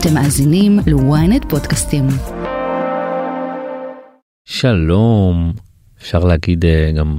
[0.00, 2.06] אתם מאזינים ל-ynet פודקאסטים.
[4.44, 5.52] שלום,
[6.00, 7.18] אפשר להגיד אה, גם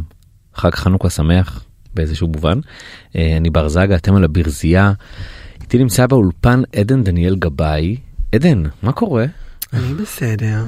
[0.55, 1.63] חג חנוכה שמח
[1.93, 2.59] באיזשהו מובן.
[3.15, 4.93] אה, אני בר זגה, אתם על הברזייה.
[5.61, 7.97] איתי נמצא באולפן עדן דניאל גבאי.
[8.35, 9.25] עדן, מה קורה?
[9.73, 10.63] אני בסדר.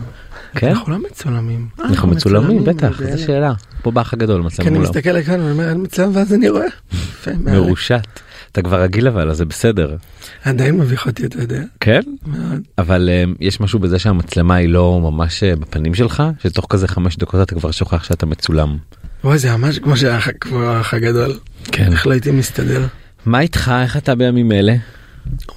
[0.55, 0.69] כן?
[0.69, 1.67] אנחנו לא מצולמים.
[1.79, 3.01] אה, אנחנו מצולמים, בטח.
[3.11, 3.53] זו שאלה.
[3.81, 4.89] פה באח הגדול, מצלם כי אני מולם.
[4.89, 6.67] מסתכל לכאן ואומר אין מצלם ואז אני רואה.
[7.45, 8.07] מרושת.
[8.51, 9.95] אתה כבר רגיל אבל, אז זה בסדר.
[10.43, 11.61] עדיין מביך אותי אתה יודע.
[11.79, 12.01] כן?
[12.25, 12.61] מאוד.
[12.77, 17.17] אבל אה, יש משהו בזה שהמצלמה היא לא ממש אה, בפנים שלך, שתוך כזה חמש
[17.17, 18.77] דקות אתה כבר שוכח שאתה מצולם.
[19.23, 21.33] וואי זה ממש כמו שהיה ח- כמו האח הגדול.
[21.63, 21.91] כן.
[21.91, 22.85] איך לא הייתי מסתדר.
[23.25, 23.71] מה איתך?
[23.83, 24.75] איך אתה בימים אלה?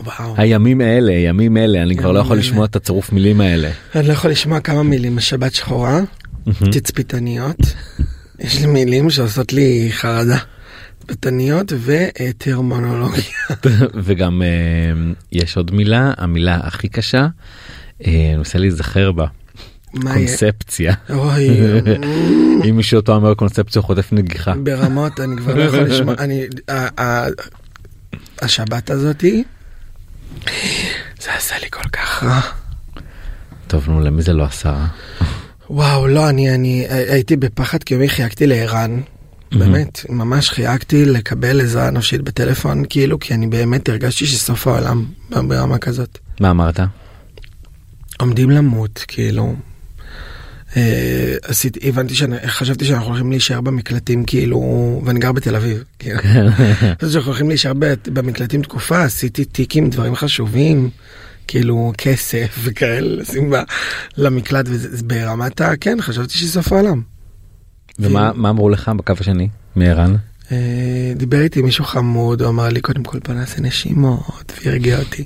[0.00, 0.34] וואו.
[0.36, 2.46] הימים האלה, ימים אלה, אני כבר לא ימים יכול אלה.
[2.46, 3.70] לשמוע את הצירוף מילים האלה.
[3.94, 5.20] אני לא יכול לשמוע כמה מילים.
[5.20, 6.00] שבת שחורה,
[6.72, 7.56] תצפיתניות.
[8.38, 10.38] יש לי מילים שעושות לי חרדה.
[11.06, 13.22] תצפיתניות וטרמונולוגיה.
[14.04, 17.18] וגם אה, יש עוד מילה, המילה הכי קשה,
[18.06, 19.26] אה, אני מנסה להיזכר בה?
[20.02, 20.94] קונספציה.
[21.10, 21.48] אוי.
[22.68, 24.54] אם מישהו אותו אומר קונספציה הוא חוטף נגיחה.
[24.54, 26.46] ברמות אני כבר לא יכול לשמוע אני
[28.42, 29.44] השבת הזאתי
[31.20, 32.40] זה עשה לי כל כך רע
[33.66, 34.86] טוב נו למי זה לא עשה?
[35.70, 39.00] וואו לא אני אני הייתי בפחד קיומי חייגתי לערן
[39.58, 45.78] באמת ממש חייגתי לקבל עזרה אנושית בטלפון כאילו כי אני באמת הרגשתי שסוף העולם ברמה
[45.78, 46.80] כזאת מה אמרת?
[48.20, 49.54] עומדים למות כאילו.
[50.76, 54.60] אה, עשיתי הבנתי שאני חשבתי שאנחנו הולכים להישאר במקלטים כאילו
[55.04, 55.84] ואני גר בתל אביב.
[55.98, 56.20] כאילו.
[57.00, 57.72] חשבתי שאנחנו הולכים להישאר
[58.06, 60.90] במקלטים תקופה עשיתי טיקים דברים חשובים
[61.46, 63.52] כאילו כסף וכאלה לשים
[64.16, 65.76] למקלט וזה זה ברמת ה...
[65.80, 67.02] כן חשבתי שסוף העולם.
[67.98, 69.48] ומה מה אמרו לך בקו השני?
[69.76, 70.16] מערן?
[70.52, 75.24] אה, דיבר איתי מישהו חמוד, הוא אמר לי קודם כל בוא נעשה נשימות, והרגיע אותי.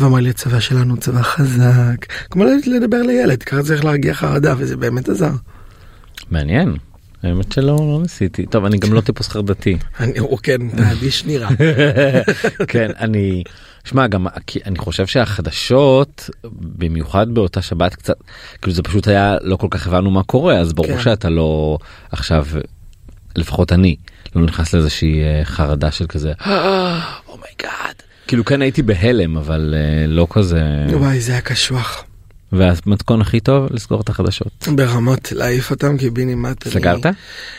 [0.00, 4.76] ואמר לי הצבא שלנו הוא צבא חזק, כמו לדבר לילד, ככה צריך להרגיע חרדה, וזה
[4.76, 5.32] באמת עזר.
[6.30, 6.76] מעניין.
[7.22, 8.46] האמת שלא לא ניסיתי.
[8.46, 9.76] טוב אני גם לא טיפוס חרדתי.
[10.00, 11.48] אני, הוא כן, אתה אדיש נראה.
[12.68, 13.42] כן אני
[13.84, 14.26] שמע גם
[14.66, 18.16] אני חושב שהחדשות במיוחד באותה שבת קצת
[18.62, 21.02] כאילו זה פשוט היה לא כל כך הבנו מה קורה אז ברור כן.
[21.02, 21.78] שאתה לא
[22.12, 22.46] עכשיו
[23.36, 23.96] לפחות אני
[24.36, 26.32] לא נכנס לאיזושהי אה, חרדה של כזה
[27.28, 30.62] oh my god כאילו כן הייתי בהלם אבל אה, לא כזה
[30.92, 32.04] וואי, זה היה קשוח.
[32.52, 34.68] והמתכון הכי טוב לסגור את החדשות.
[34.74, 36.66] ברמות להעיף אותם קיבינימט.
[36.66, 37.06] אני- סגרת?
[37.06, 37.12] אה,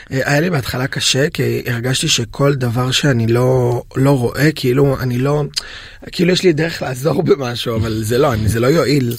[0.10, 5.44] היה לי בהתחלה קשה כי הרגשתי שכל דבר שאני לא לא רואה כאילו אני לא
[6.12, 9.16] כאילו יש לי דרך לעזור במשהו אבל זה לא אני זה לא יועיל.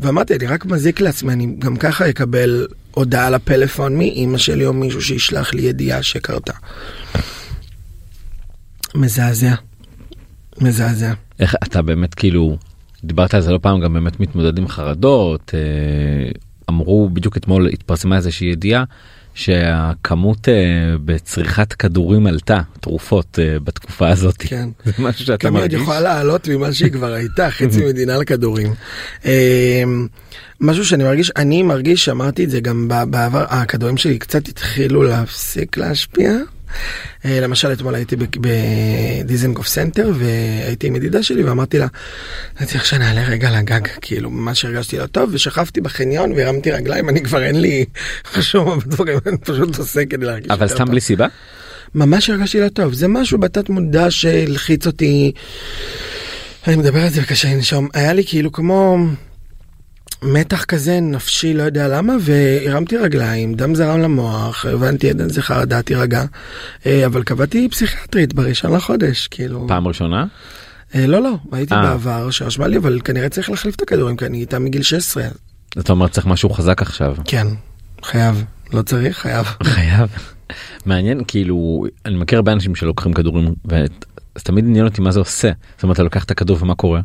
[0.00, 5.02] ואמרתי אני רק מזיק לעצמי אני גם ככה אקבל הודעה לפלאפון מאימא שלי או מישהו
[5.02, 6.52] שישלח לי ידיעה שקרתה.
[8.94, 9.54] מזעזע.
[10.60, 11.12] מזעזע.
[11.40, 12.58] איך אתה באמת כאילו
[13.06, 16.30] דיברת על זה לא פעם גם באמת מתמודד עם חרדות אה,
[16.68, 18.84] אמרו בדיוק אתמול התפרסמה איזושהי ידיעה
[19.34, 20.54] שהכמות אה,
[21.04, 24.68] בצריכת כדורים עלתה תרופות אה, בתקופה הזאת כן.
[24.84, 28.74] זה משהו שאתה מרגיש יכולה לעלות ממה שהיא כבר הייתה חצי מדינה לכדורים.
[30.60, 35.76] משהו שאני מרגיש אני מרגיש שאמרתי את זה גם בעבר הכדורים שלי קצת התחילו להפסיק
[35.76, 36.32] להשפיע.
[37.24, 41.86] אה, למשל אתמול הייתי בדיזנגוף סנטר והייתי עם ידידה שלי ואמרתי לה
[42.58, 47.22] אני צריך שנעלה רגע לגג כאילו ממש הרגשתי לא טוב ושכבתי בחניון והרמתי רגליים אני
[47.22, 47.84] כבר אין לי
[48.34, 50.90] חשוב בדברים אני פשוט עושה כדי להרגיש אבל יותר סתם טוב.
[50.90, 51.26] בלי סיבה
[51.94, 55.32] ממש הרגשתי לא טוב זה משהו בתת מודע שהלחיץ אותי.
[56.66, 58.98] אני מדבר על זה וקשה לנשום היה לי כאילו כמו
[60.22, 65.82] מתח כזה נפשי לא יודע למה והרמתי רגליים דם זרם למוח הבנתי עדן זה חרדה
[65.82, 66.24] תירגע
[66.86, 69.64] אה, אבל קבעתי פסיכיאטרית בראשון לחודש כאילו.
[69.68, 70.26] פעם ראשונה?
[70.94, 71.82] אה, לא לא הייתי אה.
[71.82, 75.24] בעבר שרשמה לי אבל כנראה צריך להחליף את הכדורים כי אני איתה מגיל 16
[75.78, 77.16] אתה אומר צריך משהו חזק עכשיו.
[77.24, 77.46] כן
[78.04, 79.46] חייב לא צריך חייב.
[79.62, 80.08] חייב.
[80.86, 83.54] מעניין כאילו אני מכיר הרבה אנשים שלוקחים כדורים
[84.34, 85.50] אז תמיד עניין אותי מה זה עושה.
[85.74, 87.00] זאת אומרת אתה לוקח את הכדור ומה קורה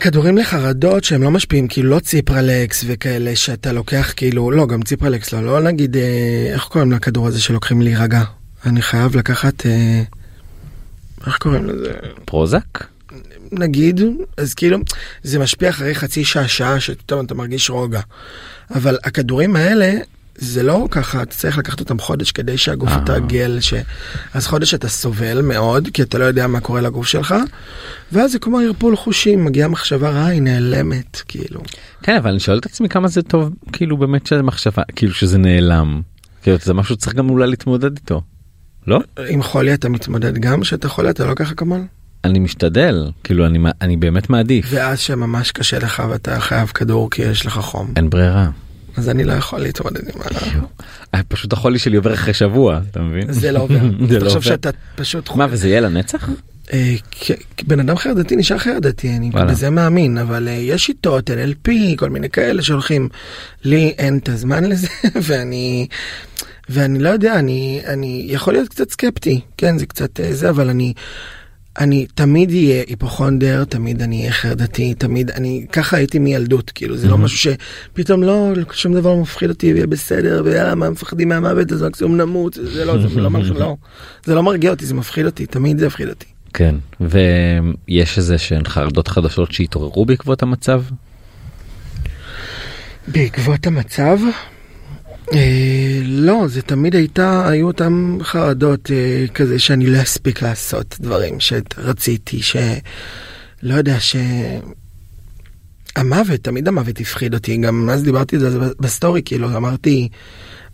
[0.00, 5.32] כדורים לחרדות שהם לא משפיעים כאילו לא ציפרלקס וכאלה שאתה לוקח כאילו לא גם ציפרלקס
[5.32, 8.22] לא לא נגיד אה, איך קוראים לכדור הזה שלוקחים להירגע?
[8.66, 10.02] אני חייב לקחת אה,
[11.26, 11.92] איך קוראים לזה?
[12.24, 12.84] פרוזק?
[13.52, 14.00] נגיד
[14.36, 14.78] אז כאילו
[15.22, 18.00] זה משפיע אחרי חצי שעה שעה שפתאום אתה מרגיש רוגע.
[18.70, 19.92] אבל הכדורים האלה
[20.38, 22.98] זה לא ככה אתה צריך לקחת אותם חודש כדי שהגוף אה.
[23.02, 23.74] יתרגל ש...
[24.34, 27.34] אז חודש אתה סובל מאוד כי אתה לא יודע מה קורה לגוף שלך
[28.12, 31.60] ואז זה כמו ערפול חושים מגיעה מחשבה רעה היא נעלמת כאילו.
[32.02, 35.38] כן אבל אני שואל את עצמי כמה זה טוב כאילו באמת שזה מחשבה כאילו שזה
[35.38, 36.00] נעלם.
[36.42, 38.20] כאילו זה משהו שצריך גם אולי להתמודד איתו.
[38.86, 39.00] לא?
[39.28, 40.64] עם חולי אתה מתמודד גם?
[40.64, 41.84] שאתה חולה אתה לא ככה כמובן
[42.24, 43.10] אני משתדל.
[43.24, 44.66] כאילו אני אני באמת מעדיף.
[44.70, 47.92] ואז שממש קשה לך ואתה חייב כדור כי יש לך חום.
[47.96, 48.48] אין ברירה.
[48.96, 50.20] אז אני לא יכול להתמודד עם
[51.12, 51.22] ה...
[51.28, 53.78] פשוט החולי שלי עובר אחרי שבוע אתה מבין זה לא עובר.
[54.08, 54.40] זה לא עובר.
[54.40, 56.28] שאתה פשוט מה וזה יהיה לנצח?
[56.72, 57.30] אה, כ-
[57.66, 59.30] בן אדם חרדתי נשאר חרדתי, אני.
[59.30, 63.08] בזה מאמין, אבל אה, יש שיטות, NLP, כל מיני כאלה שהולכים.
[63.64, 64.88] לי אין את הזמן לזה,
[65.26, 65.86] ואני,
[66.68, 70.68] ואני לא יודע, אני, אני יכול להיות קצת סקפטי, כן, זה קצת אה, זה, אבל
[70.70, 70.92] אני,
[71.78, 77.06] אני תמיד אהיה היפוכונדר, תמיד אני אהיה חרדתי, תמיד, אני, ככה הייתי מילדות, כאילו, זה
[77.06, 77.24] לא מהמם.
[77.24, 77.38] משהו
[77.92, 82.16] שפתאום לא, שום דבר לא מפחיד אותי, ויהיה בסדר, ויאללה, מה מפחדים מהמוות, אז מקסימום
[82.16, 83.76] נמות, זה לא, זה לא, לא,
[84.24, 86.26] זה לא מרגיע אותי, זה מפחיד אותי, תמיד זה מפחיד אותי.
[86.54, 90.82] כן ויש איזה שהן חרדות חדשות שהתעוררו בעקבות המצב?
[93.08, 94.18] בעקבות המצב?
[95.32, 101.40] אה, לא, זה תמיד הייתה, היו אותם חרדות אה, כזה שאני לא אספיק לעשות דברים
[101.40, 104.16] שרציתי, שלא יודע, ש...
[105.96, 110.08] המוות, תמיד המוות הפחיד אותי, גם אז דיברתי על זה בסטורי, כאילו אמרתי,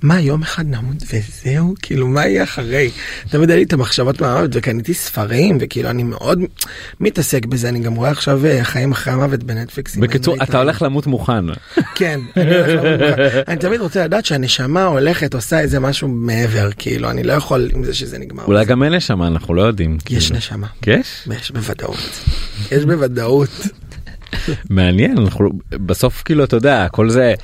[0.03, 1.75] מה יום אחד נמות וזהו?
[1.83, 2.91] כאילו מה יהיה אחרי?
[3.29, 6.41] תמיד היה לי את המחשבות מהמוות וקניתי ספרים וכאילו אני מאוד
[7.01, 9.97] מתעסק בזה, אני גם רואה עכשיו אה, חיים אחרי המוות בנטפליקס.
[9.97, 10.83] בקיצור אתה הולך.
[10.83, 11.45] למות מוכן.
[11.95, 13.43] כן, אני הולך למות מוכן.
[13.49, 17.85] אני תמיד רוצה לדעת שהנשמה הולכת עושה איזה משהו מעבר, כאילו אני לא יכול עם
[17.85, 18.45] זה שזה נגמר.
[18.45, 19.99] אולי גם אין נשמה אנחנו לא יודעים.
[20.11, 20.39] יש כאילו.
[20.39, 21.29] נשמה, יש?
[21.41, 22.21] יש בוודאות,
[22.73, 23.51] יש בוודאות.
[24.71, 27.35] מעניין אנחנו בסוף כאילו אתה יודע הכל זה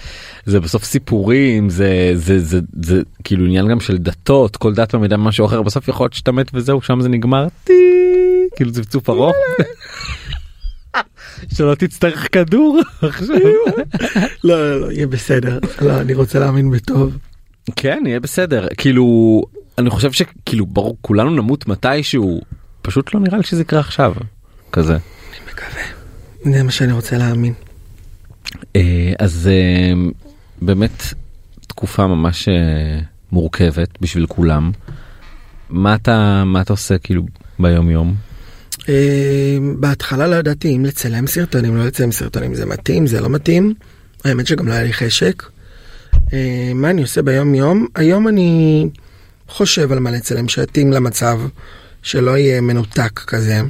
[0.46, 5.16] זה בסוף סיפורים זה זה זה זה כאילו עניין גם של דתות כל דת במידה
[5.16, 7.72] משהו אחר בסוף יכול להיות שאתה מת וזהו שם זה נגמר טי,
[8.56, 9.36] כאילו צפצוף ארוך.
[11.54, 13.36] שלא תצטרך כדור עכשיו.
[14.44, 15.58] לא, לא, לא, יהיה בסדר.
[15.82, 17.16] לא, אני רוצה להאמין בטוב.
[17.76, 19.42] כן יהיה בסדר כאילו
[19.78, 22.40] אני חושב שכאילו ברור כולנו נמות מתישהו
[22.82, 24.14] פשוט לא נראה לי שזה יקרה עכשיו
[24.72, 24.96] כזה.
[26.52, 27.52] זה מה שאני רוצה להאמין.
[28.76, 30.10] אה, אז אה,
[30.62, 31.02] באמת
[31.66, 33.00] תקופה ממש אה,
[33.32, 34.70] מורכבת בשביל כולם.
[35.70, 37.22] מה אתה מה אתה עושה כאילו
[37.58, 38.14] ביום יום?
[39.81, 43.75] בהתחלה לא ידעתי אם לצלם סרטונים, לא לצלם סרטונים, זה מתאים, זה לא מתאים.
[44.25, 45.43] האמת שגם לא היה לי חשק.
[46.75, 47.87] מה אני עושה ביום יום?
[47.94, 48.88] היום אני
[49.48, 51.40] חושב על מה לצלם שיתאים למצב,
[52.02, 53.60] שלא יהיה מנותק כזה.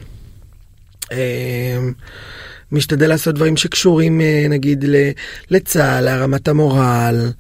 [2.73, 4.85] משתדל לעשות דברים שקשורים אה, נגיד
[5.51, 7.33] לצה"ל, להרמת המורל,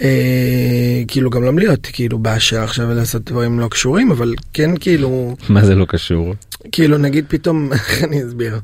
[0.00, 5.36] אה, כאילו גם לא להיות כאילו באשר עכשיו לעשות דברים לא קשורים, אבל כן כאילו...
[5.48, 6.34] מה זה לא קשור?
[6.72, 8.60] כאילו נגיד פתאום, איך אני אסביר?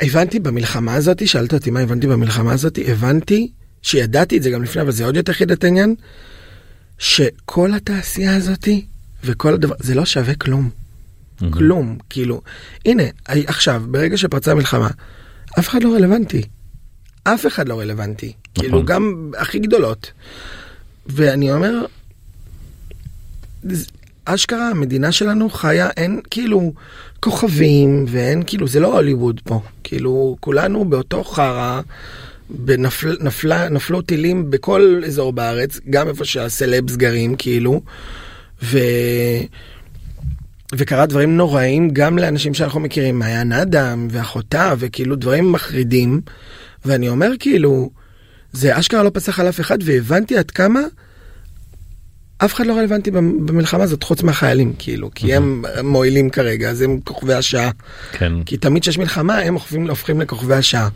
[0.00, 3.50] הבנתי במלחמה הזאת, שאלת אותי מה הבנתי במלחמה הזאת, הבנתי
[3.82, 5.94] שידעתי את זה גם לפני, אבל זה עוד יותר חיד את העניין,
[6.98, 8.68] שכל התעשייה הזאת
[9.24, 10.81] וכל הדבר, זה לא שווה כלום.
[11.50, 12.40] כלום, כאילו,
[12.86, 14.88] הנה, עכשיו, ברגע שפרצה המלחמה,
[15.58, 16.42] אף אחד לא רלוונטי.
[17.24, 18.26] אף אחד לא רלוונטי.
[18.26, 18.64] נכון.
[18.64, 20.12] כאילו, גם הכי גדולות.
[21.06, 21.84] ואני אומר,
[24.24, 26.72] אשכרה המדינה שלנו חיה, אין כאילו
[27.20, 29.60] כוכבים ואין כאילו, זה לא הוליווד פה.
[29.84, 31.80] כאילו, כולנו באותו חרא,
[32.50, 37.82] בנפל, נפלה, נפלו טילים בכל אזור בארץ, גם איפה שהסלבס גרים, כאילו,
[38.62, 38.78] ו...
[40.74, 46.20] וקרה דברים נוראים גם לאנשים שאנחנו מכירים, מעיין אדם ואחותה וכאילו דברים מחרידים
[46.84, 47.90] ואני אומר כאילו
[48.52, 50.80] זה אשכרה לא פסח על אף אחד והבנתי עד כמה
[52.38, 56.80] אף אחד לא רלוונטי במ- במלחמה הזאת חוץ מהחיילים כאילו כי הם מועילים כרגע אז
[56.80, 57.70] הם כוכבי השעה
[58.12, 58.32] כן.
[58.46, 60.88] כי תמיד כשיש מלחמה הם הופכים, הופכים לכוכבי השעה.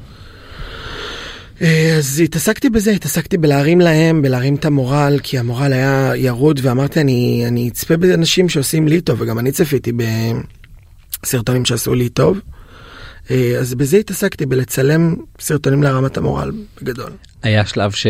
[1.63, 7.01] אה, אז התעסקתי בזה, התעסקתי בלהרים להם, בלהרים את המורל, כי המורל היה ירוד ואמרתי
[7.01, 9.93] אני, אני אצפה באנשים שעושים לי טוב וגם אני צפיתי
[11.23, 12.41] בסרטונים שעשו לי טוב.
[13.31, 17.13] אה, אז בזה התעסקתי, בלצלם סרטונים להרמת המורל בגדול.
[17.43, 18.07] היה שלב ש...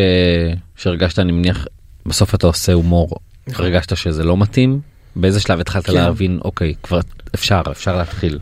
[0.77, 1.67] שהרגשת אני מניח
[2.07, 3.11] בסוף אתה עושה הומור
[3.47, 3.65] נכון.
[3.65, 4.81] הרגשת שזה לא מתאים
[5.17, 5.95] באיזה שלב התחלת כן.
[5.95, 7.01] להבין אוקיי כבר
[7.35, 8.39] אפשר אפשר להתחיל.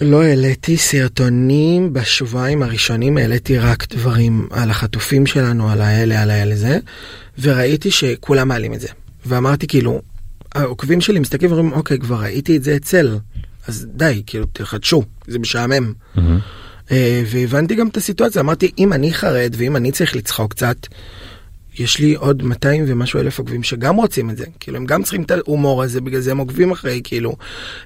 [0.00, 6.56] לא העליתי סרטונים בשבועיים הראשונים, העליתי רק דברים על החטופים שלנו, על האלה, על האלה
[6.56, 6.78] זה,
[7.38, 8.88] וראיתי שכולם מעלים את זה.
[9.26, 10.02] ואמרתי כאילו,
[10.54, 13.18] העוקבים שלי מסתכלים ואומרים, אוקיי, כבר ראיתי את זה אצל,
[13.68, 15.92] אז די, כאילו, תחדשו, זה משעמם.
[16.90, 20.76] אה, והבנתי גם את הסיטואציה, אמרתי, אם אני חרד ואם אני צריך לצחוק קצת,
[21.78, 25.22] יש לי עוד 200 ומשהו אלף עוקבים שגם רוצים את זה, כאילו הם גם צריכים
[25.22, 27.36] את ההומור הזה, בגלל זה הם עוקבים אחרי, כאילו,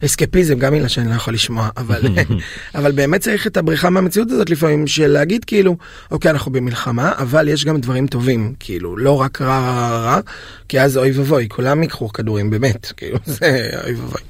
[0.04, 2.00] אסקפיזם, גם מילה שאני לא יכול לשמוע, אבל,
[2.74, 5.76] אבל באמת צריך את הבריחה מהמציאות הזאת לפעמים, של להגיד כאילו,
[6.10, 10.20] אוקיי, אנחנו במלחמה, אבל יש גם דברים טובים, כאילו, לא רק רע רע רע
[10.68, 14.22] כי אז אוי ואבוי, כולם ייקחו כדורים, באמת, כאילו, זה אוי ואבוי.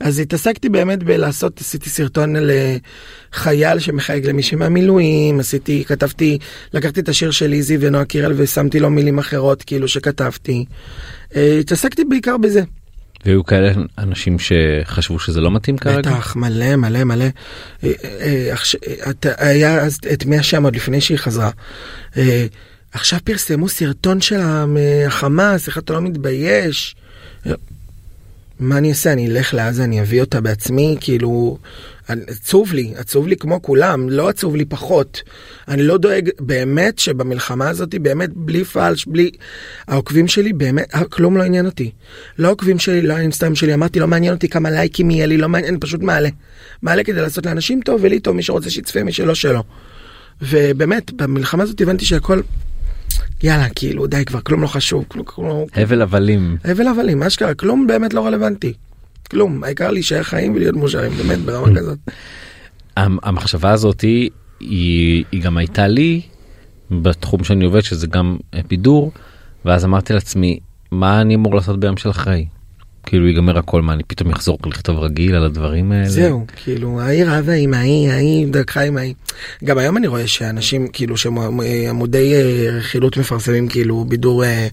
[0.00, 6.38] אז התעסקתי באמת בלעשות, עשיתי סרטון לחייל שמחייג למישהי מהמילואים, עשיתי, כתבתי,
[6.72, 10.64] לקחתי את השיר של איזי ונועה קירל ושמתי לו מילים אחרות כאילו שכתבתי.
[11.36, 12.62] אה, התעסקתי בעיקר בזה.
[13.24, 15.98] והיו כאלה אנשים שחשבו שזה לא מתאים כרגע?
[15.98, 17.24] בטח, מלא מלא מלא.
[17.84, 18.54] אה, אה,
[19.24, 21.50] אה, היה אז את מי השם עוד לפני שהיא חזרה.
[22.16, 22.46] אה,
[22.92, 26.96] עכשיו פרסמו סרטון שלה מהחמאס, איך אתה לא מתבייש.
[28.60, 29.12] אה, מה אני אעשה?
[29.12, 31.58] אני אלך לעזה, אני אביא אותה בעצמי, כאילו...
[32.08, 35.22] עצוב לי, עצוב לי כמו כולם, לא עצוב לי פחות.
[35.68, 39.30] אני לא דואג, באמת שבמלחמה הזאת, באמת בלי פלש, בלי...
[39.88, 41.90] העוקבים שלי, באמת, כלום לא עניין אותי.
[42.38, 45.48] לא העוקבים שלי, לא האינסטגרם שלי, אמרתי, לא מעניין אותי כמה לייקים יהיה לי, לא
[45.48, 46.28] מעניין, אני פשוט מעלה.
[46.82, 49.62] מעלה כדי לעשות לאנשים טוב, ולי טוב, מי שרוצה שיצפה, מי שלא, שלא.
[50.42, 52.40] ובאמת, במלחמה הזאת הבנתי שהכל...
[53.42, 56.56] יאללה, כאילו, די, כבר כלום לא חשוב, כלום, כלום, הבל הבלים.
[56.64, 58.72] הבל הבלים, אשכרה, כלום באמת לא רלוונטי.
[59.30, 61.98] כלום, העיקר להישאר חיים ולהיות מאושרים, באמת, ברמה כזאת.
[62.96, 64.30] המ- המחשבה הזאת היא,
[64.60, 66.20] היא גם הייתה לי
[66.90, 68.36] בתחום שאני עובד שזה גם
[68.68, 69.12] בידור
[69.64, 70.58] ואז אמרתי לעצמי
[70.90, 72.46] מה אני אמור לעשות ביום של אחרי.
[73.08, 76.08] כאילו ייגמר הכל מה אני פתאום אחזור לכתוב רגיל על הדברים האלה.
[76.08, 79.14] זהו, כאילו, ההיא רבה עם ההיא, ההיא דקחה עם ההיא.
[79.64, 82.34] גם היום אני רואה שאנשים, כאילו, שעמודי
[82.72, 84.44] רכילות מפרסמים, כאילו, בידור...
[84.44, 84.68] אה,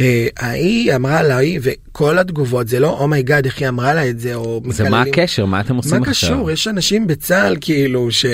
[0.00, 3.94] אה, ההיא אמרה לה, ההיא, וכל התגובות, זה לא, oh my god, איך היא אמרה
[3.94, 6.30] לה את זה, או זה מה הקשר מה אתם עושים מה עכשיו.
[6.30, 6.50] קשור?
[6.50, 8.26] יש אנשים בצה"ל, כאילו, ש...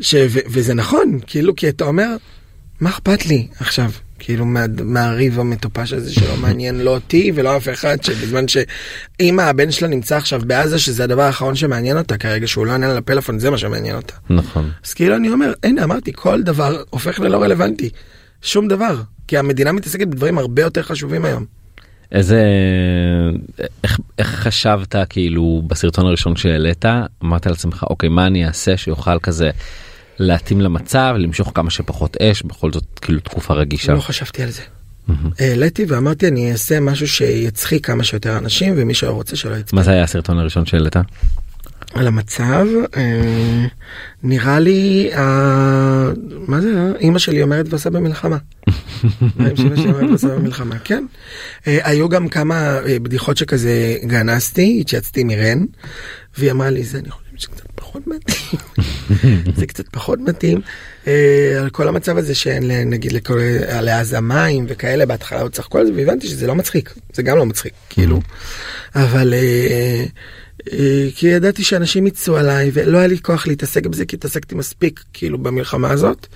[0.00, 0.14] ש...
[0.14, 0.38] ו...
[0.46, 2.16] וזה נכון, כאילו, כי אתה אומר,
[2.80, 3.90] מה אכפת לי עכשיו?
[4.18, 9.70] כאילו מה, מהריב המטופש הזה שלא מעניין לא אותי ולא אף אחד שבזמן שאמא הבן
[9.70, 13.38] שלה נמצא עכשיו בעזה שזה הדבר האחרון שמעניין אותה כרגע שהוא לא עונה על הפלאפון
[13.38, 14.14] זה מה שמעניין אותה.
[14.30, 14.70] נכון.
[14.84, 17.90] אז כאילו אני אומר הנה אמרתי כל דבר הופך ללא רלוונטי
[18.42, 21.44] שום דבר כי המדינה מתעסקת בדברים הרבה יותר חשובים היום.
[22.12, 22.42] איזה
[23.84, 26.84] איך, איך חשבת כאילו בסרטון הראשון שהעלית
[27.24, 29.50] אמרת לעצמך אוקיי מה אני אעשה שיוכל כזה
[30.18, 33.92] להתאים למצב למשוך כמה שפחות אש בכל זאת כאילו תקופה רגישה.
[33.92, 34.62] לא חשבתי על זה.
[35.38, 39.76] העליתי ואמרתי אני אעשה משהו שיצחיק כמה שיותר אנשים ומי שלא רוצה שלא יצפה.
[39.76, 40.96] מה זה היה הסרטון הראשון שהעלית?
[41.94, 42.66] על המצב
[42.96, 43.66] אה,
[44.22, 45.10] נראה לי
[46.48, 46.92] מה זה?
[47.00, 48.36] אימא שלי אומרת ועושה במלחמה.
[50.36, 51.04] במלחמה כן.
[51.66, 55.64] אה, היו גם כמה אה, בדיחות שכזה גנזתי התייעצתי עם אירן
[56.38, 58.60] והיא אמרה לי זה אני חושב שקצת פחות מתאים
[59.58, 60.60] זה קצת פחות מתאים
[61.06, 63.38] אה, על כל המצב הזה שאין נגיד לכל
[63.82, 67.46] לעזה מים וכאלה בהתחלה עוד צחקו על זה והבנתי שזה לא מצחיק זה גם לא
[67.46, 68.20] מצחיק כאילו
[68.94, 69.34] אבל.
[69.34, 70.04] אה,
[70.72, 75.04] אה, כי ידעתי שאנשים יצאו עליי ולא היה לי כוח להתעסק בזה כי התעסקתי מספיק
[75.12, 76.26] כאילו במלחמה הזאת.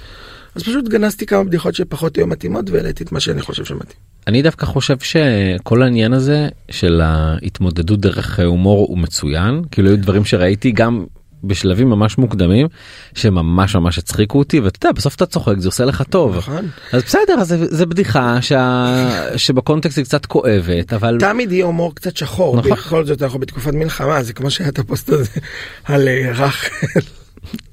[0.54, 3.98] אז פשוט גנזתי כמה בדיחות שפחות היו מתאימות והעליתי את מה שאני חושב שמתאים.
[4.26, 10.24] אני דווקא חושב שכל העניין הזה של ההתמודדות דרך הומור הוא מצוין כאילו היו דברים
[10.24, 11.04] שראיתי גם
[11.44, 12.66] בשלבים ממש מוקדמים
[13.14, 16.68] שממש ממש הצחיקו אותי ואתה יודע בסוף אתה צוחק זה עושה לך טוב נכון.
[16.92, 19.36] אז בסדר אז זה, זה בדיחה שה...
[19.36, 22.70] שבקונטקסט היא קצת כואבת אבל תמיד יהיה הומור קצת שחור נכון.
[22.70, 25.40] בכל זאת אנחנו בתקופת מלחמה זה כמו שהיה את הפוסט הזה
[25.84, 27.00] על אה, רחל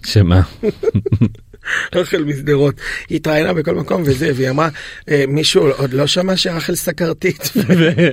[0.05, 0.41] שמה
[1.95, 2.75] רחל משדרות
[3.10, 4.69] היא התראיינה בכל מקום וזה והיא אמרה
[5.10, 7.51] אה, מישהו עוד לא שמע שרחל סכרתית.
[7.65, 8.10] והאלה.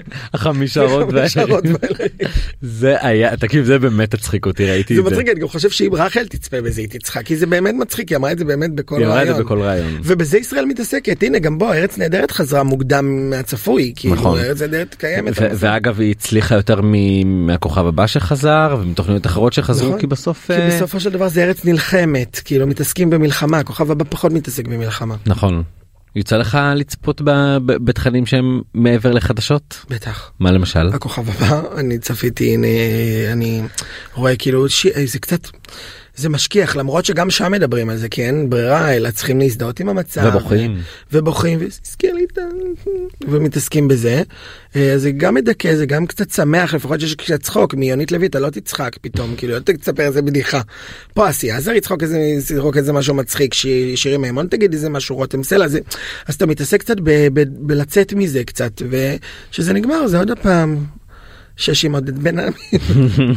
[1.11, 2.31] והאלה.
[2.63, 5.11] זה היה תקשיב זה באמת הצחיק אותי ראיתי זה את זה.
[5.11, 8.17] מצחיק אני גם חושב שאם רחל תצפה בזה היא תצחק כי זה באמת מצחיק היא
[8.17, 9.47] אמרה את זה באמת בכל היא אמרה את זה רעיון.
[9.47, 10.01] בכל רעיון.
[10.05, 14.39] ובזה ישראל מתעסקת הנה גם בוא ארץ נהדרת חזרה מוקדם מהצפוי כאילו נכון.
[14.39, 15.33] ארץ נהדרת קיימת.
[15.37, 16.81] ואגב היא הצליחה יותר
[17.25, 20.01] מהכוכב הבא שחזר ומתוכניות אחרות שחזרו נכון.
[20.01, 24.05] כי בסוף כי אה, בסופו של דבר זה ארץ נלחמת כאילו מתעסקים במלחמה הכוכב הבא
[24.09, 25.63] פחות מתעסק במלחמה נכון.
[26.17, 27.21] יוצא לך לצפות
[27.65, 30.31] בתכנים שהם מעבר לחדשות בטח.
[30.41, 32.67] מה למשל הכוכב הבא אני צפיתי הנה
[33.33, 33.63] אני
[34.15, 34.87] רואה כאילו ש...
[35.05, 35.49] זה קצת
[36.17, 39.89] זה משכיח למרות שגם שם מדברים על זה כי אין ברירה אלא צריכים להזדהות עם
[39.89, 40.79] המצב ובוכים.
[41.13, 42.43] ובוכים והזכיר לי את ה...
[43.29, 44.23] ומתעסקים בזה
[44.77, 48.41] אה, זה גם מדכא זה גם קצת שמח לפחות שיש קצת צחוק מיונית לוי אתה
[48.41, 50.61] לא תצחק פתאום כאילו לא תספר איזה בדיחה.
[51.15, 55.17] פה אסי עזר יצחוק איזה יצחוק איזה משהו מצחיק ש- שירי מימון תגיד איזה משהו
[55.17, 55.79] רותם סלע זה
[56.27, 60.77] אז אתה מתעסק קצת ב- ב- בלצאת מזה קצת ושזה נגמר זה עוד הפעם.
[61.57, 62.79] שש עם עודד בן עמי.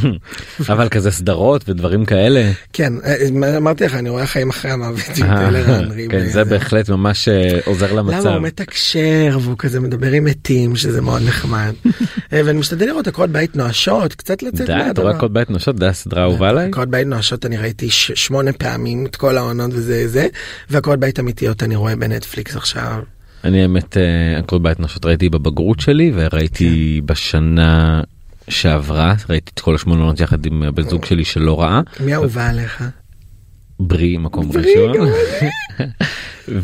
[0.73, 2.51] אבל כזה סדרות ודברים כאלה.
[2.73, 5.17] כן אה, אמרתי לך אני רואה חיים אחרי המוות.
[5.17, 8.29] עם האנרי כן זה בהחלט ממש אה, עוזר למה למצב.
[8.29, 11.73] הוא מתקשר והוא כזה מדבר עם מתים שזה מאוד נחמד.
[12.33, 15.03] אה, ואני משתדל לראות עקרות בית נואשות קצת לצאת די אתה מהדבר.
[15.03, 16.67] רואה קוד בית נשות זה הסדרה האהובה עליי.
[16.67, 20.27] עקרות בית נואשות אני ראיתי שמונה פעמים את כל העונות וזה זה
[20.69, 23.14] ועקרות בית אמיתיות אני רואה בנטפליקס עכשיו.
[23.45, 27.05] אני האמת אה, קוד בית נשות ראיתי בבגרות שלי וראיתי כן.
[27.05, 28.01] בשנה
[28.49, 32.49] שעברה ראיתי את כל השמונה עונות יחד עם הבן זוג שלי שלא ראה מי אהובה
[32.49, 32.83] עליך?
[33.79, 35.07] ברי מקום ראשון.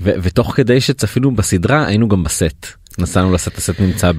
[0.00, 2.66] ותוך כדי שצפינו בסדרה היינו גם בסט.
[2.98, 4.10] נסענו לסט הסט נמצא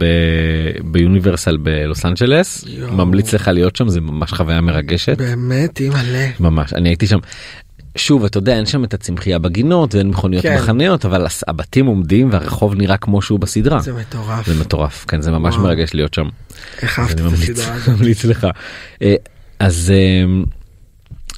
[0.83, 2.65] ביוניברסל בלוס אנג'לס.
[2.91, 6.27] ממליץ לך להיות שם זה ממש חוויה מרגשת באמת, אימא'לה.
[6.39, 7.19] ממש אני הייתי שם.
[7.95, 10.57] שוב אתה יודע אין שם את הצמחייה בגינות ואין מכוניות כן.
[10.57, 13.79] בחניות אבל הבתים עומדים והרחוב נראה כמו שהוא בסדרה.
[13.79, 14.47] זה מטורף.
[14.47, 15.65] זה מטורף כן זה ממש וואו.
[15.65, 16.27] מרגש להיות שם.
[16.81, 17.89] איך אהבת אני את ממליץ, הסדרה הזאת?
[17.89, 18.47] ממליץ לך.
[19.01, 19.15] אה,
[19.59, 20.43] אז אה,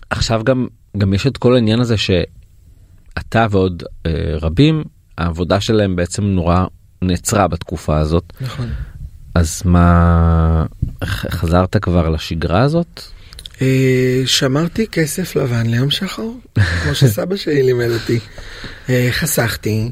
[0.09, 4.11] עכשיו גם גם יש את כל העניין הזה שאתה ועוד אה,
[4.41, 4.83] רבים
[5.17, 6.65] העבודה שלהם בעצם נורא
[7.01, 8.69] נעצרה בתקופה הזאת נכון.
[9.35, 10.65] אז מה
[11.05, 13.01] חזרת כבר לשגרה הזאת?
[13.61, 16.37] אה, שמרתי כסף לבן ליום שחור,
[16.83, 18.19] כמו שסבא שלי לימד אותי.
[18.89, 19.89] אה, חסכתי,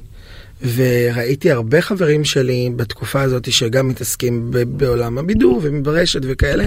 [0.61, 6.65] וראיתי הרבה חברים שלי בתקופה הזאת שגם מתעסקים בעולם הבידור וברשת וכאלה,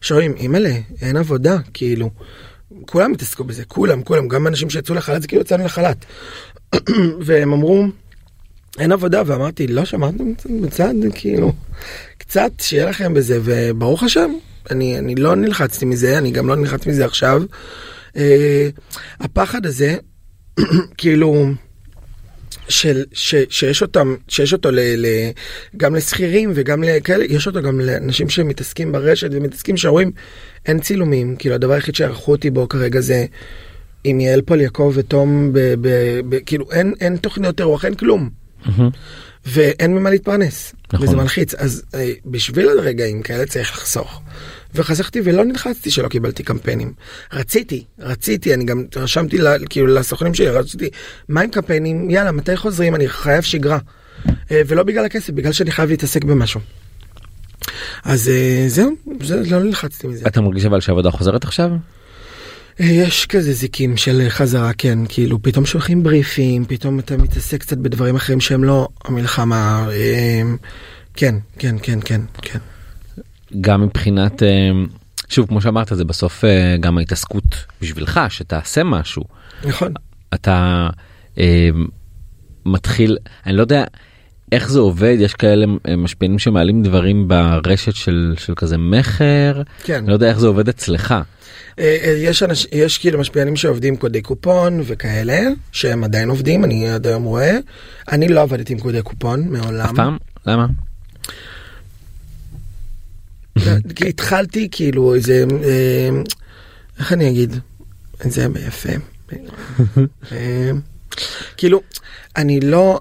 [0.00, 2.10] שאומרים, אימא'לה, אין עבודה, כאילו.
[2.86, 6.04] כולם התעסקו בזה, כולם, כולם, גם אנשים שיצאו לחל"ת, זה כאילו יצאנו לחל"ת.
[7.26, 7.86] והם אמרו,
[8.78, 10.24] אין עבודה, ואמרתי, לא שמעתם
[10.62, 11.52] בצד, כאילו,
[12.18, 14.30] קצת שיהיה לכם בזה, וברוך השם,
[14.70, 17.42] אני, אני לא נלחצתי מזה, אני גם לא נלחץ מזה עכשיו.
[18.16, 18.68] אה,
[19.20, 19.96] הפחד הזה,
[20.98, 21.52] כאילו,
[22.68, 25.06] של, ש, שיש אותם, שיש אותו ל, ל,
[25.76, 30.10] גם לשכירים וגם לכאלה, יש אותו גם לאנשים שמתעסקים ברשת ומתעסקים שאומרים,
[30.66, 33.26] אין צילומים, כאילו הדבר היחיד שערכו אותי בו כרגע זה
[34.04, 35.88] עם יעל פול יעקב ותום, ב, ב,
[36.28, 38.30] ב, כאילו אין, אין תוכניות אירוח, אין כלום.
[39.46, 41.06] ואין ממה להתפרנס, נכון.
[41.06, 41.54] וזה מלחיץ.
[41.54, 44.22] אז אה, בשביל הרגעים כאלה צריך לחסוך.
[44.74, 46.92] וחסכתי ולא נלחצתי שלא קיבלתי קמפיינים.
[47.32, 50.88] רציתי, רציתי, אני גם רשמתי ל, כאילו לסוכנים שלי, רציתי,
[51.28, 52.10] מה עם קמפיינים?
[52.10, 52.94] יאללה, מתי חוזרים?
[52.94, 53.78] אני חייב שגרה.
[54.50, 56.60] אה, ולא בגלל הכסף, בגלל שאני חייב להתעסק במשהו.
[58.04, 58.90] אז אה, זהו,
[59.22, 60.26] זה, לא נלחצתי מזה.
[60.26, 61.70] אתה מרגיש אבל שהעבודה חוזרת עכשיו?
[62.80, 67.78] אה, יש כזה זיקים של חזרה, כן, כאילו פתאום שולחים בריפים, פתאום אתה מתעסק קצת
[67.78, 69.88] בדברים אחרים שהם לא המלחמה.
[71.14, 72.58] כן, כן, כן, כן, כן.
[73.60, 74.70] גם מבחינת אה,
[75.28, 77.44] שוב כמו שאמרת זה בסוף אה, גם ההתעסקות
[77.82, 79.24] בשבילך שתעשה משהו
[79.64, 79.92] נכון.
[80.34, 80.88] אתה
[81.38, 81.68] אה,
[82.66, 83.84] מתחיל אני לא יודע
[84.52, 89.94] איך זה עובד יש כאלה משפיענים שמעלים דברים ברשת של של כזה מכר כן.
[89.94, 91.14] אני לא יודע איך זה עובד אצלך
[91.78, 95.40] יש, אנש, יש כאילו משפיענים שעובדים קודי קופון וכאלה,
[95.72, 97.58] שהם עדיין עובדים, אני עד היום רואה.
[98.12, 99.86] אני לא עבדתי עם קודי קופון מעולם.
[99.86, 100.66] אף פעם למה
[103.94, 106.08] כי התחלתי כאילו איזה, אה,
[106.98, 107.56] איך אני אגיד,
[108.24, 108.88] זה יפה.
[110.32, 110.70] אה,
[111.56, 111.82] כאילו,
[112.36, 113.00] אני לא,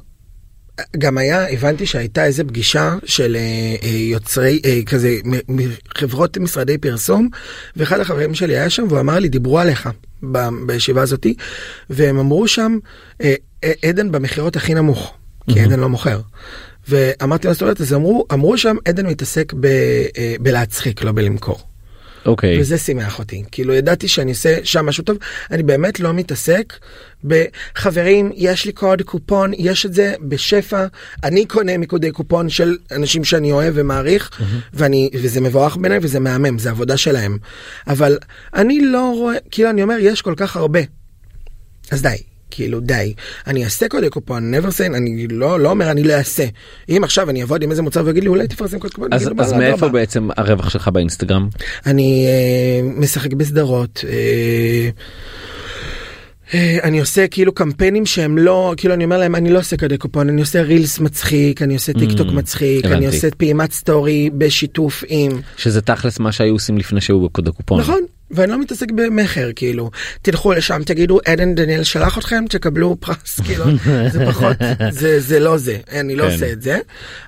[0.97, 3.41] גם היה, הבנתי שהייתה איזה פגישה של אה,
[3.83, 5.59] אה, יוצרי, אה, כזה, מ-
[5.97, 7.29] חברות משרדי פרסום,
[7.75, 9.89] ואחד החברים שלי היה שם והוא אמר לי, דיברו עליך
[10.31, 11.35] ב- בישיבה הזאתי,
[11.89, 12.77] והם אמרו שם,
[13.21, 13.33] אה,
[13.85, 15.13] עדן במכירות הכי נמוך,
[15.53, 16.21] כי עדן לא מוכר.
[16.89, 21.60] ואמרתי זאת אומרת, אז אמרו, אמרו שם, עדן מתעסק ב, אה, בלהצחיק, לא בלמכור.
[22.28, 23.43] אוקיי וזה שימח אותי.
[23.52, 25.17] כאילו ידעתי שאני עושה שם משהו טוב,
[25.52, 26.73] אני באמת לא מתעסק
[27.23, 30.86] בחברים, יש לי קוד קופון, יש את זה בשפע,
[31.23, 34.41] אני קונה מיקודי קופון של אנשים שאני אוהב ומעריך,
[34.73, 37.38] ואני, וזה מבורך בעיניי וזה מהמם, זה עבודה שלהם.
[37.88, 38.17] אבל
[38.56, 40.80] אני לא רואה, כאילו אני אומר, יש כל כך הרבה.
[41.91, 42.37] אז די.
[42.51, 43.13] כאילו די,
[43.47, 46.45] אני אעשה קודי קופון, never say, אני לא, לא אומר אני לא אעשה.
[46.89, 49.27] אם עכשיו אני אעבוד עם איזה מוצר ויגיד לי אולי תפרסם קודי קופון, אז, אז
[49.27, 51.49] "וואלה, מאיפה אדרבה." בעצם הרווח שלך באינסטגרם?
[51.86, 54.05] אני אה, משחק בסדרות.
[54.10, 54.89] אה,
[56.53, 59.97] אה, אני עושה כאילו קמפיינים שהם לא, כאילו אני אומר להם אני לא עושה קודי
[59.97, 62.97] קופון, אני עושה רילס מצחיק, אני עושה טיק טוק Mm, מצחיק, הבנתי.
[62.97, 67.79] אני עושה פעימת סטורי בשיתוף עם, שזה תכלס מה שהיו עושים לפני שהיו בקוד הקופון.
[67.79, 73.39] נכון, ואני לא מתעסק במכר כאילו, תלכו לשם תגידו עדן דניאל שלח אתכם תקבלו פרס
[73.45, 73.65] כאילו,
[74.11, 74.57] זה פחות,
[74.89, 76.31] זה, זה לא זה, אני לא כן.
[76.31, 76.79] עושה את זה,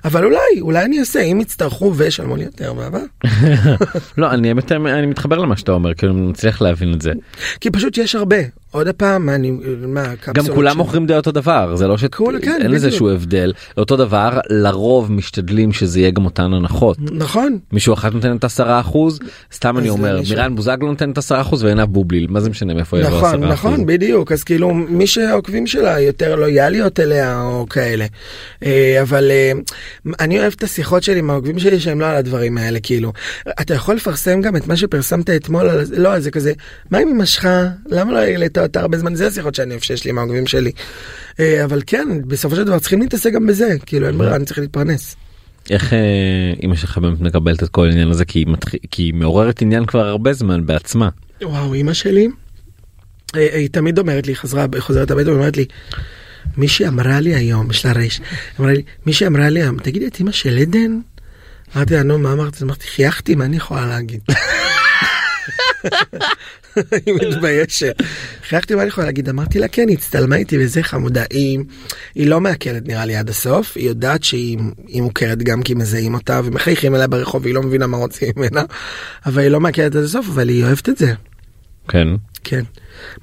[0.04, 3.02] אבל אולי, אולי אני אעשה, אם יצטרכו וישלמו לי יותר בעבר.
[4.18, 7.12] לא אני אני מתחבר למה שאתה אומר כאילו אני מצליח להבין את זה.
[7.60, 8.36] כי פשוט יש הרבה.
[8.70, 9.52] עוד פעם, אני,
[9.88, 10.04] מה,
[10.34, 12.04] גם כולם מוכרים די אותו דבר זה לא ש...
[12.04, 12.90] כול- כן, אין לזה.
[12.90, 16.96] שהוא הבדל אותו דבר לרוב משתדלים שזה יהיה גם אותן הנחות.
[17.12, 17.58] נכון.
[17.72, 19.18] מישהו אחד נותן את 10 אחוז
[19.54, 22.98] סתם אני אומר מירן בוזגלו נותן את 10 אחוז ועינב בובליל מה זה משנה מאיפה
[22.98, 23.52] יבוא 10 נכון, אחוז.
[23.52, 24.32] נכון, בדיוק.
[24.32, 28.06] אז כאילו, מי שהעוקבים שלה יותר לויאליות אליה או כאלה.
[28.64, 29.52] אה, אבל אה,
[30.20, 33.12] אני אוהב את השיחות שלי עם העוקבים שלי שהם לא על הדברים האלה, כאילו.
[33.60, 36.52] אתה יכול לפרסם גם את מה שפרסמת אתמול, לא, זה כזה,
[36.90, 37.48] מה עם אמא שלך?
[37.86, 39.14] למה לא העלית אותה הרבה זמן?
[39.14, 40.72] זה השיחות שאני אוהב שיש לי עם העוקבים שלי.
[41.40, 44.58] אה, אבל כן, בסופו של דבר צריכים להתעסק גם בזה, כאילו, אין ברירה, אני צריך
[44.58, 45.16] להתפרנס.
[45.70, 45.98] איך אה,
[46.62, 49.86] אמא שלך באמת מקבלת את כל העניין הזה כי היא, מתחיל, כי היא מעוררת עניין
[49.86, 51.08] כבר הרבה זמן בעצמה.
[51.42, 52.28] וואו, אימא שלי,
[53.34, 55.64] היא, היא תמיד אומרת לי, חזרה, חוזרת הביתה ואומרת לי,
[56.56, 58.20] מישהי אמרה לי היום, יש לה רייש,
[58.60, 61.00] אמרה לי, מישהי אמרה לי היום, תגידי, את אימא של עדן?
[61.76, 62.62] אמרתי לה, נו, מה אמרת?
[62.62, 64.20] אמרתי, חייכתי, מה אני יכולה להגיד?
[67.06, 67.96] היא מתביישת.
[68.48, 71.58] חייכתי מה אני יכולה להגיד אמרתי לה כן היא הצטלמה איתי וזה חמודה היא,
[72.14, 74.58] היא לא מעכלת נראה לי עד הסוף היא יודעת שהיא
[74.94, 78.62] מוכרת גם כי מזהים אותה ומחייכים אליה ברחוב והיא לא מבינה מה רוצים ממנה
[79.26, 81.12] אבל היא לא מעכלת עד הסוף אבל היא אוהבת את זה.
[81.88, 82.08] כן.
[82.44, 82.62] כן.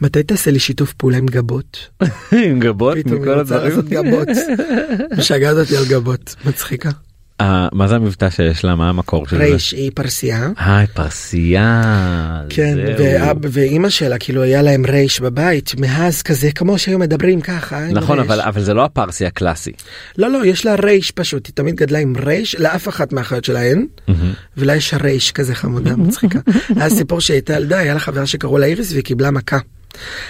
[0.02, 1.90] מתי תעשה לי שיתוף פעולה עם גבות?
[2.46, 2.98] עם גבות?
[2.98, 4.28] פתאום היא רוצה לעשות גבות.
[5.18, 6.36] משגעת אותי על גבות.
[6.46, 6.90] מצחיקה.
[7.42, 8.76] אה, מה זה המבטא שיש לה?
[8.76, 9.44] מה המקור של זה?
[9.44, 10.50] רייש היא פרסייה.
[10.60, 11.84] אה, פרסייה.
[12.50, 12.78] כן.
[12.98, 17.88] ואב ואימא שלה כאילו היה להם רייש בבית מאז כזה כמו שהיום מדברים ככה.
[17.92, 18.20] נכון.
[18.20, 19.72] אבל אבל זה לא הפרסי הקלאסי.
[20.18, 23.64] לא לא יש לה רייש פשוט היא תמיד גדלה עם רייש לאף אחת מהאחיות שלה
[23.64, 23.88] אין
[24.58, 26.40] ולה יש רייש כזה חמודה מצחיקה.
[26.76, 29.58] היה סיפור שהייתה ילדה היה לה חברה שקראו לה איריס והיא קיבלה מכה.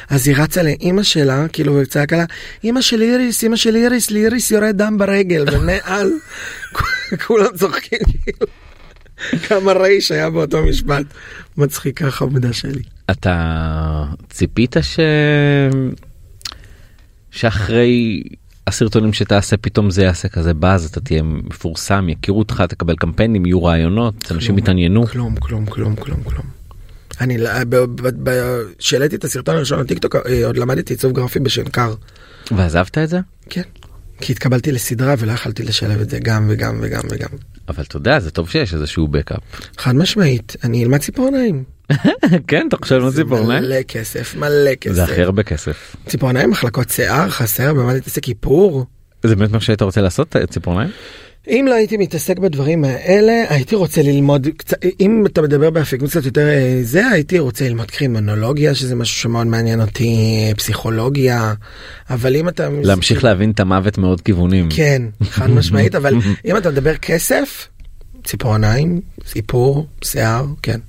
[0.09, 2.25] אז היא רצה לאימא שלה כאילו וצעקה לה
[2.63, 6.09] אימא של איריס אימא של איריס לאיריס יורד דם ברגל ומאז
[7.27, 8.47] כולם צוחקים כאילו.
[9.47, 11.05] כמה רייש היה באותו משפט
[11.57, 12.81] מצחיקה חמודה שלי.
[13.11, 14.99] אתה ציפית ש...
[17.31, 18.23] שאחרי
[18.67, 23.63] הסרטונים שתעשה פתאום זה יעשה כזה באז אתה תהיה מפורסם יכירו אותך תקבל קמפיינים יהיו
[23.63, 25.07] רעיונות אנשים כלום, יתעניינו.
[25.07, 26.45] כלום כלום כלום כלום כלום.
[27.21, 27.37] אני
[28.77, 31.93] כשהעליתי את הסרטון הראשון לטיקטוק אה, עוד למדתי עיצוב גרפי בשנקר.
[32.51, 33.19] ועזבת את זה?
[33.49, 33.61] כן.
[34.21, 37.29] כי התקבלתי לסדרה ולא יכלתי לשלב את זה גם וגם וגם וגם.
[37.67, 39.39] אבל אתה יודע זה טוב שיש איזשהו בקאפ.
[39.77, 41.63] חד משמעית אני אלמד ציפורניים.
[42.47, 43.63] כן אתה חושב זה ציפורניים?
[43.63, 44.95] מלא כסף מלא כסף.
[44.95, 45.95] זה הכי הרבה כסף.
[46.05, 48.85] ציפורניים מחלקות שיער חסר במה להתעסק איפור.
[49.23, 50.89] זה באמת מה שהיית רוצה לעשות ציפורניים?
[51.49, 56.25] אם לא הייתי מתעסק בדברים האלה הייתי רוצה ללמוד קצת אם אתה מדבר באפיקים קצת
[56.25, 61.53] יותר אה, זה הייתי רוצה ללמוד קרימינולוגיה שזה משהו שמאוד מעניין אותי אה, פסיכולוגיה
[62.09, 64.69] אבל אם אתה להמשיך להבין את המוות מעוד כיוונים.
[64.69, 66.13] כן חד משמעית אבל
[66.45, 67.67] אם אתה מדבר כסף
[68.23, 69.01] ציפורניים
[69.35, 70.79] איפור שיער כן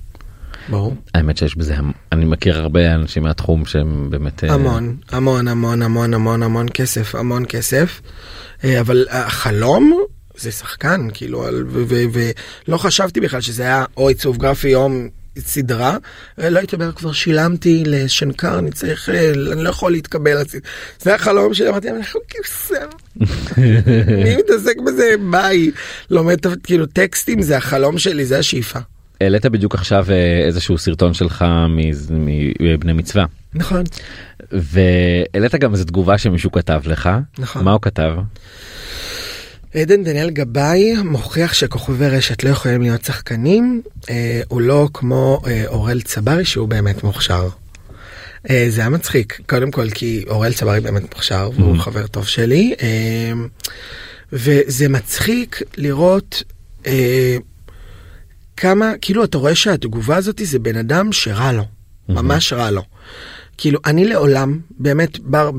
[0.69, 1.75] ברור האמת שיש בזה
[2.11, 7.15] אני מכיר הרבה אנשים מהתחום שהם באמת אה, המון המון המון המון המון המון כסף
[7.15, 8.01] המון כסף
[8.63, 10.05] אבל החלום
[10.39, 11.45] זה שחקן כאילו
[12.67, 14.89] ולא חשבתי בכלל שזה היה או עיצוב גרפי או
[15.37, 15.97] סדרה
[16.39, 20.37] אה, לא הייתי אומר כבר שילמתי לשנקר אני צריך אה, אני לא יכול להתקבל
[20.99, 22.85] זה החלום שלי אמרתי אנחנו כבשה
[24.23, 25.71] מי מתעסק בזה ביי.
[26.09, 28.79] לומד כאילו טקסטים זה החלום שלי זה השאיפה.
[29.21, 31.45] העלית בדיוק עכשיו אה, איזשהו סרטון שלך
[32.59, 33.25] מבני מצווה.
[33.53, 33.83] נכון.
[34.51, 37.09] והעלית גם איזה תגובה שמישהו כתב לך.
[37.39, 37.63] נכון.
[37.63, 38.13] מה הוא כתב
[39.75, 45.63] עדן דניאל גבאי מוכיח שכוכבי רשת לא יכולים להיות שחקנים, אה, הוא לא כמו אה,
[45.67, 47.47] אורל צברי שהוא באמת מוכשר.
[48.49, 51.79] אה, זה היה מצחיק, קודם כל כי אורל צברי באמת מוכשר והוא Mhm.
[51.79, 53.31] חבר טוב שלי, אה,
[54.33, 56.43] וזה מצחיק לראות
[56.87, 57.37] אה,
[58.57, 61.63] כמה, כאילו אתה רואה שהתגובה הזאת זה בן אדם שרע לו,
[62.09, 62.83] ממש רע לו.
[63.59, 65.51] כאילו אני לעולם באמת בר,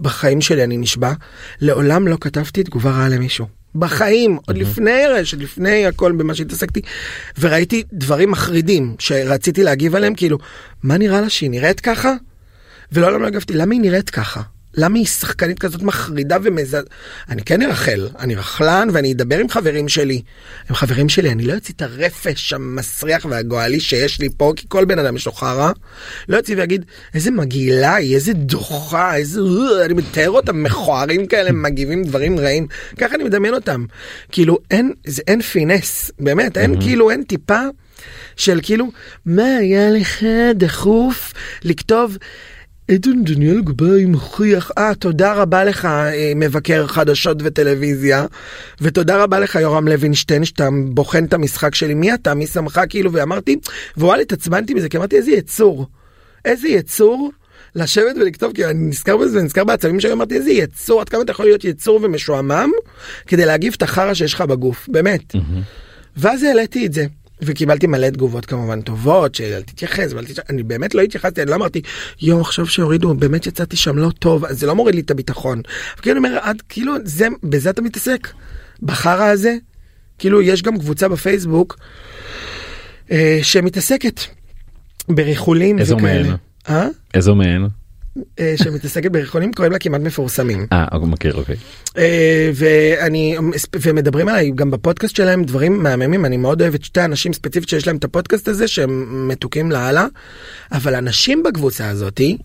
[0.00, 1.12] בחיים שלי אני נשבע
[1.60, 3.46] לעולם לא כתבתי תגובה רעה למישהו.
[3.74, 6.80] בחיים עוד לפני רשת לפני הכל במה שהתעסקתי
[7.40, 10.38] וראיתי דברים מחרידים שרציתי להגיב עליהם כאילו
[10.82, 12.14] מה נראה לה שהיא נראית ככה?
[12.92, 14.42] ולעולם לא הגבתי למה היא נראית ככה
[14.76, 16.76] למה היא שחקנית כזאת מחרידה ומז...
[17.28, 20.22] אני כן ארחל, אני רכלן ואני אדבר עם חברים שלי.
[20.70, 24.84] עם חברים שלי, אני לא אוציא את הרפש המסריח והגועלי שיש לי פה, כי כל
[24.84, 25.72] בן אדם יש לו חרא.
[26.28, 26.84] לא אוציא ואגיד,
[27.14, 29.40] איזה מגעילה היא, איזה דוחה, איזה...
[29.84, 32.66] אני מתאר אותם מכוערים כאלה, מגיבים דברים רעים.
[32.98, 33.84] ככה אני מדמיין אותם.
[34.32, 37.60] כאילו, אין, זה, אין פינס, באמת, אין כאילו, אין טיפה
[38.36, 38.90] של כאילו,
[39.26, 40.22] מה היה לך
[40.54, 41.32] דחוף
[41.64, 42.16] לכתוב...
[42.90, 48.26] עדן דניאל גבאי מוכיח, אה, תודה רבה לך אה, מבקר חדשות וטלוויזיה,
[48.80, 53.12] ותודה רבה לך יורם לוינשטיין שאתה בוחן את המשחק שלי, מי אתה, מי שמך, כאילו,
[53.12, 53.56] ואמרתי,
[53.96, 55.86] וואלה, התעצבנתי מזה, כי אמרתי, איזה יצור,
[56.44, 57.30] איזה יצור
[57.74, 61.30] לשבת ולכתוב, כי אני נזכר בזה, נזכר בעצבים שלי, אמרתי, איזה יצור, עד כמה אתה
[61.30, 62.70] יכול להיות יצור ומשועמם,
[63.26, 65.34] כדי להגיב את החרא שיש לך בגוף, באמת.
[66.16, 67.06] ואז העליתי את זה.
[67.42, 71.50] וקיבלתי מלא תגובות כמובן טובות של אל תתייחס ואל תתייחס אני באמת לא התייחסתי אני
[71.50, 71.82] לא אמרתי
[72.22, 75.62] יואו עכשיו שהורידו באמת יצאתי שם לא טוב אז זה לא מוריד לי את הביטחון.
[76.02, 78.28] כאילו אני אומר עד כאילו זה בזה אתה מתעסק
[78.82, 79.56] בחרא הזה
[80.18, 81.78] כאילו יש גם קבוצה בפייסבוק
[83.10, 84.20] אה, שמתעסקת
[85.08, 86.22] בריחולים איזו וכאלה.
[86.22, 86.36] מהן?
[86.68, 86.88] אה?
[87.14, 87.68] איזו מהן?
[88.40, 90.66] אה, שמתעסקת בירחונים קוראים לה כמעט מפורסמים.
[90.72, 91.56] אה, אני מכיר, אוקיי.
[91.98, 93.36] אה, ואני
[93.82, 97.86] ומדברים עליי גם בפודקאסט שלהם דברים מהממים אני מאוד אוהב את שתי האנשים ספציפית שיש
[97.86, 100.06] להם את הפודקאסט הזה שהם מתוקים לאללה
[100.72, 102.38] אבל אנשים בקבוצה הזאתי.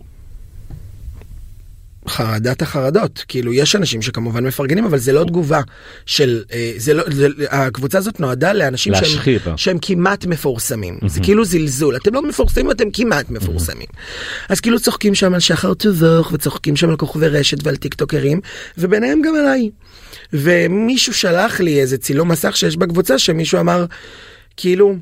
[2.08, 5.62] חרדת החרדות כאילו יש אנשים שכמובן מפרגנים אבל זה לא תגובה
[6.06, 9.40] של אה, זה לא זה, הקבוצה הזאת נועדה לאנשים שהם, להשחיר.
[9.56, 13.88] שהם כמעט מפורסמים זה כאילו זלזול אתם לא מפורסמים אתם כמעט מפורסמים
[14.50, 18.42] אז כאילו צוחקים שם על שחר טבוך וצוחקים שם על כוכבי רשת ועל טיקטוקרים
[18.78, 19.70] וביניהם גם עליי.
[20.34, 23.86] ומישהו שלח לי איזה צילום מסך שיש בקבוצה שמישהו אמר
[24.58, 24.96] כאילו.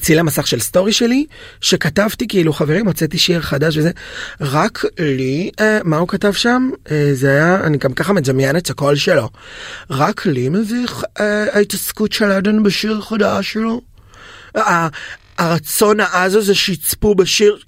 [0.00, 1.26] צילם מסך של סטורי שלי
[1.60, 3.90] שכתבתי כאילו חברים הוצאתי שיר חדש וזה
[4.40, 8.70] רק לי אה, מה הוא כתב שם אה, זה היה אני גם ככה מדמיין את
[8.70, 9.28] הקול שלו
[9.90, 13.80] רק לי מביך אה, ההתעסקות של עדן בשיר חדש שלו.
[14.56, 14.88] אה,
[15.38, 17.58] הרצון העז הזה שיצפו בשיר.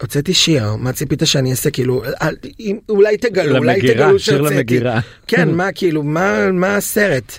[0.00, 2.02] הוצאתי שיר מה ציפית שאני אעשה כאילו
[2.88, 4.54] אולי תגלו אולי תגלו שיר שהוצאתי.
[4.54, 5.00] למגירה.
[5.26, 7.38] כן מה כאילו מה מה הסרט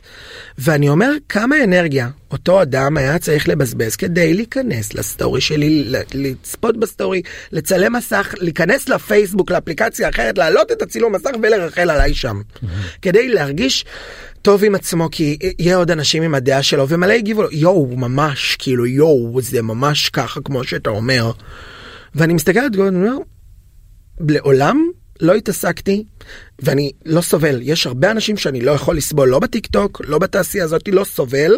[0.57, 7.21] ואני אומר כמה אנרגיה אותו אדם היה צריך לבזבז כדי להיכנס לסטורי שלי לצפות בסטורי
[7.51, 12.41] לצלם מסך להיכנס לפייסבוק לאפליקציה אחרת להעלות את הצילום מסך ולרכל עליי שם
[13.01, 13.85] כדי להרגיש.
[14.41, 18.55] טוב עם עצמו כי יהיה עוד אנשים עם הדעה שלו ומלא הגיבו לו יואו ממש
[18.59, 21.31] כאילו יואו זה ממש ככה כמו שאתה אומר.
[22.15, 23.17] ואני מסתכל על גולדן ואומר
[24.19, 24.89] לעולם
[25.21, 26.03] לא התעסקתי
[26.59, 27.59] ואני לא סובל.
[27.61, 31.51] יש הרבה אנשים שאני לא יכול לסבול לא בטיק טוק לא בתעשייה הזאת לא סובל.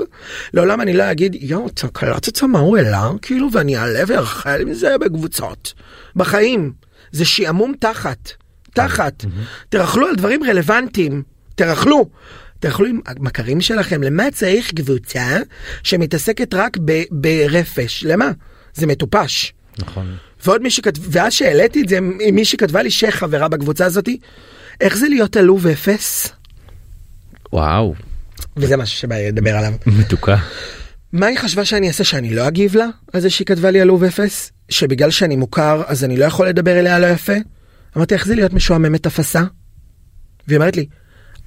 [0.54, 3.10] לעולם אני לא אגיד יואו אתה קלטת מה הוא העלה?
[3.22, 5.74] כאילו ואני אעלה וארחל מזה בקבוצות.
[6.16, 6.74] בחיים.
[7.12, 8.32] זה שעמום תחת.
[8.74, 9.26] תחת.
[9.70, 11.24] תרכלו על דברים רלוונטיים.
[11.56, 12.10] תרכלו.
[12.60, 14.04] תאכלו עם המכרים שלכם.
[14.04, 15.38] למה צריך קבוצה
[15.84, 16.78] שמתעסקת רק
[17.12, 18.04] ברפש?
[18.04, 18.32] למה?
[18.74, 19.54] זה מטופש.
[19.80, 20.16] נכון.
[20.46, 21.02] ועוד מישהי כתב...
[21.12, 22.00] ואז שהעליתי את זה,
[22.32, 24.20] מישהי כתבה לי שחברה בקבוצה הזאתי,
[24.82, 26.30] איך זה להיות עלוב אפס?
[27.54, 27.96] וואו,
[28.58, 29.74] וזה משהו שבא לי לדבר עליו.
[29.86, 30.38] מתוקה.
[31.14, 34.04] מה היא חשבה שאני אעשה שאני לא אגיב לה על זה שהיא כתבה לי עלוב
[34.04, 34.52] אפס?
[34.70, 37.34] שבגלל שאני מוכר אז אני לא יכול לדבר אליה לא יפה?
[37.98, 39.44] אמרתי איך זה להיות משועממת אפסה?
[40.48, 40.86] והיא אומרת לי,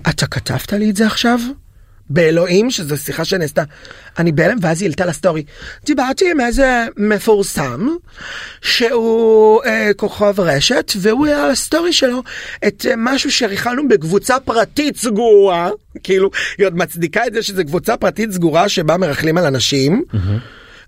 [0.09, 1.40] אתה כתבת לי את זה עכשיו?
[2.11, 3.62] באלוהים שזו שיחה שנעשתה.
[4.19, 5.45] אני בהלם ואז היא העלתה לסטורי.
[5.85, 7.88] דיברתי עם איזה מפורסם
[8.62, 12.23] שהוא אה, כוכב רשת והוא היה על הסטורי שלו
[12.67, 15.71] את אה, משהו שריכלנו בקבוצה פרטית סגורה
[16.03, 20.03] כאילו היא עוד מצדיקה את זה שזה קבוצה פרטית סגורה שבה מרכלים על אנשים.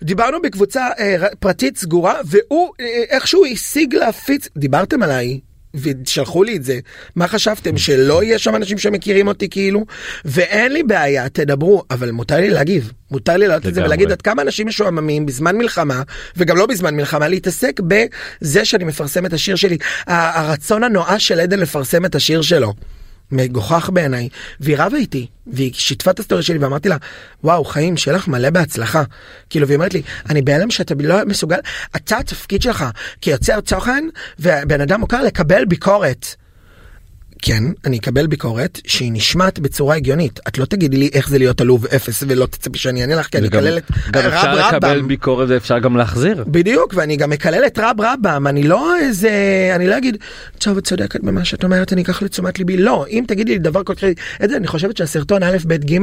[0.02, 5.40] דיברנו בקבוצה אה, פרטית סגורה והוא אה, איכשהו השיג להפיץ דיברתם עליי.
[5.82, 6.78] ושלחו לי את זה
[7.16, 9.86] מה חשבתם שלא יהיה שם אנשים שמכירים אותי כאילו
[10.24, 13.84] ואין לי בעיה תדברו אבל מותר לי להגיב מותר לי לעלות את זה.
[13.84, 16.02] ולהגיד עד כמה אנשים משועממים בזמן מלחמה
[16.36, 21.58] וגם לא בזמן מלחמה להתעסק בזה שאני מפרסם את השיר שלי הרצון הנואש של עדן
[21.58, 22.74] לפרסם את השיר שלו.
[23.32, 24.28] מגוחך בעיניי
[24.60, 26.96] והיא רבה איתי והיא שיתפה את הסטורי שלי ואמרתי לה
[27.44, 29.02] וואו חיים שיהיה לך מלא בהצלחה
[29.50, 31.58] כאילו והיא אומרת לי אני בהלם שאתה לא מסוגל
[31.96, 32.84] אתה התפקיד שלך
[33.20, 34.04] כיוצר תוכן
[34.38, 36.45] ובן אדם מוכר לקבל ביקורת.
[37.46, 40.40] כן, אני אקבל ביקורת שהיא נשמעת בצורה הגיונית.
[40.48, 43.38] את לא תגידי לי איך זה להיות עלוב אפס ולא תצפי שאני אענה לך כי
[43.38, 45.08] אני אקלל את גם רב אפשר לקבל רבם.
[45.08, 46.44] ביקורת ואפשר גם להחזיר.
[46.46, 49.30] בדיוק, ואני גם מקלל את רב רבם, אני לא איזה,
[49.74, 50.16] אני לא אגיד,
[50.58, 53.84] טוב, את צודקת במה שאת אומרת, אני אקח לתשומת ליבי, לא, אם תגידי לי דבר
[53.84, 54.04] כל כך,
[54.44, 55.98] את זה, אני חושבת שהסרטון א', ב', ג',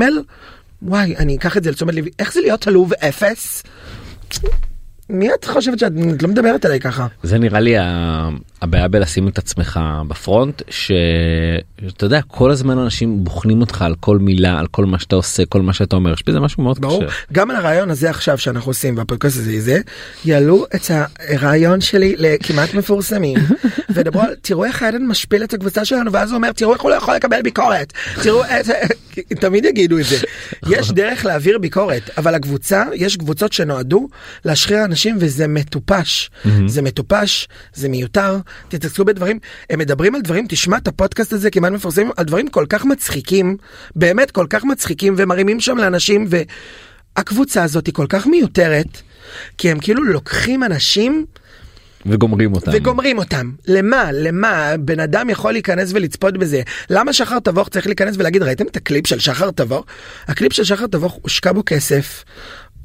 [0.82, 3.64] וואי, אני אקח את זה לתשומת ליבי, איך זה להיות עלוב אפס?
[5.10, 7.08] מי את חושבת שאת את לא מדברת עליי ככה?
[7.24, 7.76] זה נראה לי
[8.62, 14.60] הבעיה בלשים את עצמך בפרונט שאתה יודע כל הזמן אנשים בוחנים אותך על כל מילה
[14.60, 16.14] על כל מה שאתה עושה כל מה שאתה אומר.
[16.14, 17.16] יש בזה משהו מאוד ברור, קשה.
[17.34, 19.80] גם על הרעיון הזה עכשיו שאנחנו עושים והפודקאסט הזה זה,
[20.26, 23.40] יעלו את הרעיון שלי לכמעט מפורסמים,
[23.94, 26.92] ודברו על תראו איך עדן משפיל את הקבוצה שלנו ואז הוא אומר תראו איך הוא
[26.92, 28.66] לא יכול לקבל ביקורת, תראו את,
[29.42, 30.18] תמיד יגידו את זה,
[30.74, 34.08] יש דרך להעביר ביקורת, אבל הקבוצה, יש קבוצות שנועדו
[34.46, 36.32] להשחיר אנשים וזה מטופש,
[36.68, 41.72] זה מטופש, זה מיותר, תתעסקו בדברים, הם מדברים על דברים, תשמע את הפודקאסט הזה כמעט
[41.72, 43.58] מפורסמים, על דברים כל כך מצחיקים,
[43.96, 46.42] באמת כל כך מצחיקים ומרימים שם לאנשים ו...
[47.16, 49.02] הקבוצה הזאת היא כל כך מיותרת,
[49.58, 51.26] כי הם כאילו לוקחים אנשים
[52.06, 52.72] וגומרים אותם.
[52.74, 53.52] וגומרים אותם.
[53.68, 54.12] למה?
[54.12, 54.74] למה?
[54.80, 56.62] בן אדם יכול להיכנס ולצפות בזה.
[56.90, 59.86] למה שחר תבוך צריך להיכנס ולהגיד ראיתם את הקליפ של שחר תבוך?
[60.28, 62.24] הקליפ של שחר תבוך הושקע בו כסף.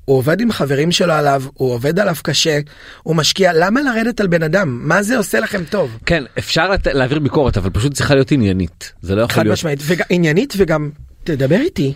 [0.09, 2.59] הוא עובד עם חברים שלו עליו, הוא עובד עליו קשה,
[3.03, 4.81] הוא משקיע, למה לרדת על בן אדם?
[4.89, 5.99] מה זה עושה לכם טוב?
[6.07, 8.93] כן אפשר לת- להעביר ביקורת אבל פשוט צריכה להיות עניינית.
[9.03, 10.91] זה לא יכול חד להיות משמעית, וג- עניינית וגם
[11.25, 11.95] תדבר איתי.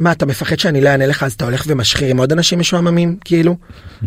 [0.00, 3.16] מה אתה מפחד שאני לא אענה לך אז אתה הולך ומשחיר עם עוד אנשים משועממים?
[3.24, 3.56] כאילו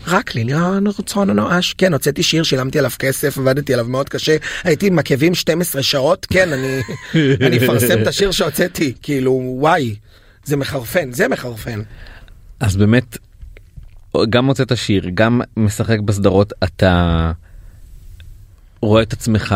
[0.07, 4.35] רק לי נראה רצון נואש כן הוצאתי שיר שילמתי עליו כסף עבדתי עליו מאוד קשה
[4.63, 6.25] הייתי עם עקבים 12 שעות?
[6.29, 6.79] כן אני
[7.47, 8.93] אני אפרסם את השיר שהוצאתי.
[9.01, 9.95] כאילו וואי
[10.45, 11.81] זה מחרפן זה מחרפן.
[12.59, 13.17] אז באמת
[14.29, 17.31] גם הוצאת שיר גם משחק בסדרות אתה
[18.81, 19.55] רואה את עצמך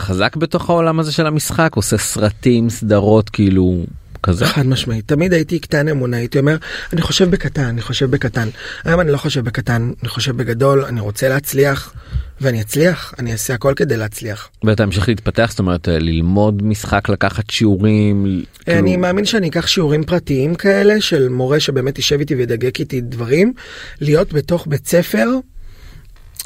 [0.00, 3.84] חזק בתוך העולם הזה של המשחק עושה סרטים סדרות כאילו
[4.22, 6.56] כזה חד משמעית תמיד הייתי קטן אמונה הייתי אומר
[6.92, 8.48] אני חושב בקטן אני חושב בקטן
[8.84, 11.94] היום אני לא חושב בקטן אני חושב בגדול אני רוצה להצליח
[12.40, 14.48] ואני אצליח אני אעשה הכל כדי להצליח.
[14.64, 18.26] ואתה המשך להתפתח זאת אומרת ללמוד משחק לקחת שיעורים.
[18.26, 18.98] אני כאילו...
[18.98, 23.52] מאמין שאני אקח שיעורים פרטיים כאלה של מורה שבאמת יישב איתי וידגק איתי דברים
[24.00, 25.26] להיות בתוך בית ספר.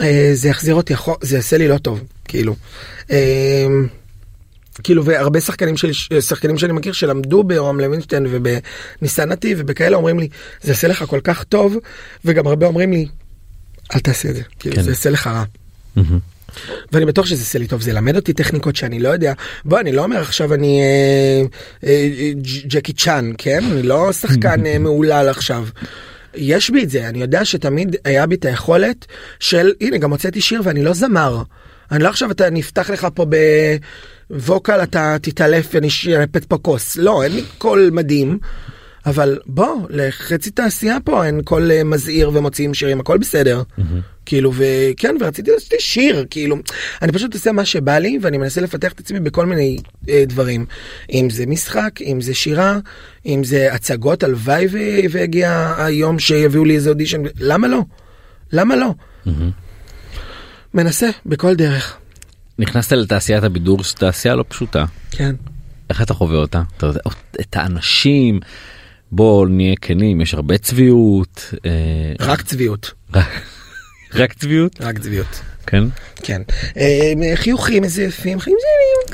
[0.00, 2.56] אה, זה יחזיר אותי זה יעשה לי לא טוב כאילו.
[4.78, 10.18] אה, כאילו והרבה שחקנים שלי שחקנים שאני מכיר שלמדו באורם לוינשטיין ובניסן נתיב ובכאלה אומרים
[10.18, 10.28] לי
[10.62, 11.76] זה יעשה לך כל כך טוב
[12.24, 13.06] וגם הרבה אומרים לי
[13.94, 14.82] אל תעשה את זה כאילו כן.
[14.82, 15.44] זה יעשה לך רע.
[16.92, 19.32] ואני בטוח שזה יעשה לי טוב זה ילמד אותי טכניקות שאני לא יודע
[19.64, 21.42] בוא אני לא אומר עכשיו אני אה,
[21.88, 22.30] אה,
[22.66, 25.66] ג'קי צ'אן כן אני לא שחקן אה, מהולל עכשיו.
[26.34, 29.06] יש בי את זה אני יודע שתמיד היה בי את היכולת
[29.40, 31.42] של הנה גם הוצאתי שיר ואני לא זמר.
[31.90, 33.26] אני לא עכשיו אתה נפתח לך פה
[34.35, 38.38] בווקל אתה תתעלף ונשבר פה כוס לא אין לי קול מדהים.
[39.07, 43.62] אבל בוא לחצי תעשייה פה אין קול אה, מזהיר ומוציאים שירים הכל בסדר.
[44.27, 46.57] כאילו וכן ורציתי לעשות שיר כאילו
[47.03, 50.66] אני פשוט עושה מה שבא לי ואני מנסה לפתח את עצמי בכל מיני אה, דברים.
[51.12, 52.79] אם זה משחק אם זה שירה
[53.27, 54.68] אם זה הצגות הלוואי
[55.11, 57.23] ויגיע היום שיביאו לי איזה אודישן.
[57.40, 57.81] למה לא?
[58.53, 58.94] למה לא?
[60.75, 61.97] מנסה בכל דרך
[62.58, 65.34] נכנסת לתעשיית הבידור שזו תעשייה לא פשוטה כן
[65.90, 67.00] איך אתה חווה אותה אתה יודע,
[67.40, 68.40] את האנשים
[69.12, 71.70] בוא נהיה כנים יש הרבה צביעות אה,
[72.20, 72.92] רק צביעות
[74.14, 75.40] רק צביעות רק צביעות.
[75.66, 75.84] כן
[76.22, 76.42] כן.
[76.76, 79.10] אה, חיוכים איזה יפים, חיים שלי.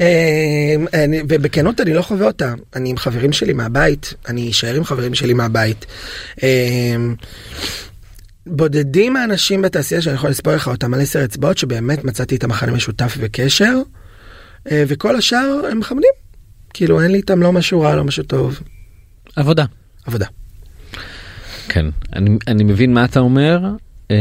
[0.00, 0.74] אה,
[1.28, 2.54] ובכנות אני לא חווה אותה.
[2.76, 5.86] אני עם חברים שלי מהבית, אני אשאר עם חברים שלי מהבית.
[8.46, 12.72] בודדים האנשים בתעשייה שאני יכול לספור לך אותם על עשר אצבעות שבאמת מצאתי את המחנה
[12.72, 13.74] משותף וקשר.
[14.70, 16.10] אה, וכל השאר הם מכבדים.
[16.74, 18.60] כאילו אין לי איתם לא משהו רע לא משהו טוב.
[19.36, 19.64] עבודה
[20.06, 20.26] עבודה.
[21.68, 23.60] כן אני אני מבין מה אתה אומר
[24.10, 24.16] אה,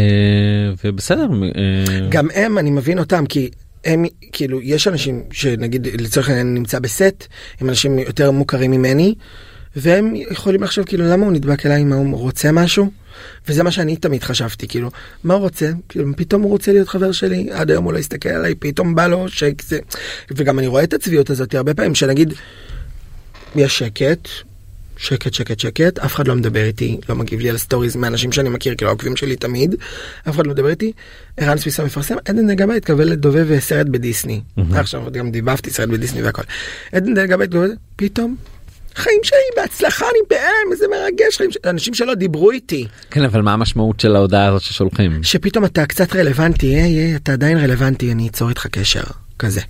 [0.83, 3.49] ובסדר אה, גם הם אני מבין אותם כי
[3.86, 7.27] הם כאילו יש אנשים שנגיד לצורך העניין נמצא בסט
[7.59, 9.15] הם אנשים יותר מוכרים ממני
[9.75, 12.91] והם יכולים לחשוב כאילו למה הוא נדבק אליי מה הוא רוצה משהו
[13.47, 14.91] וזה מה שאני תמיד חשבתי כאילו
[15.23, 18.30] מה הוא רוצה כאילו פתאום הוא רוצה להיות חבר שלי עד היום הוא לא הסתכל
[18.30, 19.80] עליי פתאום בא לו שזה
[20.32, 22.34] וגם אני רואה את הצביעות הזאת הרבה פעמים שנגיד
[23.56, 24.28] יש שקט
[24.97, 28.49] שקט שקט שקט אף אחד לא מדבר איתי לא מגיב לי על סטוריז מאנשים שאני
[28.49, 29.76] מכיר כאילו העוקבים שלי תמיד
[30.30, 30.91] אף אחד לא מדבר איתי.
[31.38, 34.41] ערן סוויסה מפרסם עדן דניאל גבאי התקבל לדובב סרט בדיסני
[34.73, 36.41] עכשיו גם דיבבתי סרט בדיסני והכל.
[36.91, 38.36] עדן דניאל גבאי התקבל- פתאום.
[38.95, 42.88] חיים שלי בהצלחה אני בהלם איזה מרגש חיים שלי אנשים שלא דיברו איתי.
[43.12, 45.23] כן אבל מה המשמעות של ההודעה הזאת ששולחים?
[45.23, 49.03] שפתאום אתה קצת רלוונטי היי היי אתה עדיין רלוונטי אני אצור איתך קשר
[49.39, 49.62] כזה.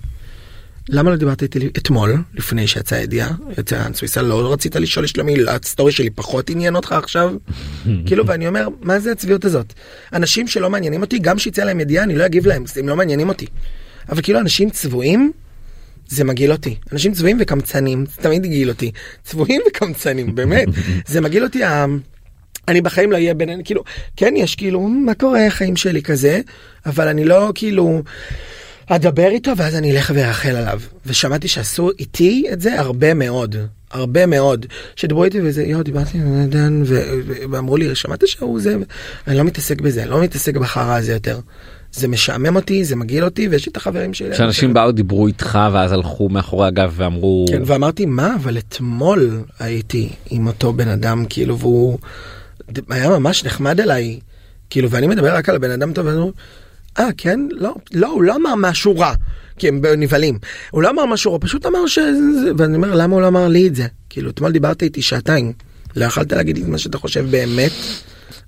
[0.88, 3.30] למה לא דיברת איתי אתמול לפני שיצאה הידיעה?
[3.58, 7.34] יצא אנס סוויסה לא רצית לשאול יש למי הסטורי שלי פחות עניין אותך עכשיו?
[8.06, 9.72] כאילו ואני אומר מה זה הצביעות הזאת?
[10.12, 13.28] אנשים שלא מעניינים אותי גם שיצא להם ידיעה אני לא אגיב להם הם לא מעניינים
[13.28, 13.46] אותי.
[14.08, 15.32] אבל כאילו אנשים צבועים
[16.08, 16.76] זה מגעיל אותי.
[16.92, 18.90] אנשים צבועים וקמצנים זה תמיד הגעיל אותי.
[19.24, 20.68] צבועים וקמצנים באמת.
[21.06, 21.60] זה מגעיל אותי.
[22.68, 23.84] אני בחיים לא אהיה בין כאילו
[24.16, 26.02] כן יש כאילו מה קורה החיים שלי?
[26.02, 26.40] כזה
[26.86, 28.02] אבל אני לא כאילו
[28.86, 30.80] אדבר איתו ואז אני אלך וארחל עליו.
[31.06, 33.56] ושמעתי שעשו איתי את זה הרבה מאוד
[33.94, 34.66] הרבה מאוד.
[34.96, 36.82] שדיברו איתי וזה יואו דיברתי עם דן
[37.50, 38.76] ואמרו לי שמעת שהוא זה?
[39.26, 41.40] אני לא מתעסק בזה לא מתעסק בחרא הזה יותר.
[41.94, 44.36] זה משעמם אותי זה מגעיל אותי ויש לי את החברים שלי.
[44.36, 50.08] שאנשים באו דיברו איתך ואז הלכו מאחורי הגב ואמרו כן, ואמרתי מה אבל אתמול הייתי
[50.30, 51.98] עם אותו בן אדם כאילו והוא
[52.90, 54.20] היה ממש נחמד אליי.
[54.70, 56.30] כאילו ואני מדבר רק על הבן אדם טוב ואני אומר,
[56.98, 57.40] אה כן?
[57.50, 59.12] לא לא הוא לא אמר משהו רע.
[59.58, 60.38] כי הם נבהלים
[60.70, 63.66] הוא לא אמר משהו רע פשוט אמר שזה ואני אומר למה הוא לא אמר לי
[63.66, 63.86] את זה?
[64.10, 65.52] כאילו אתמול דיברת איתי שעתיים.
[65.96, 67.72] לא יכלת להגיד לי את מה שאתה חושב באמת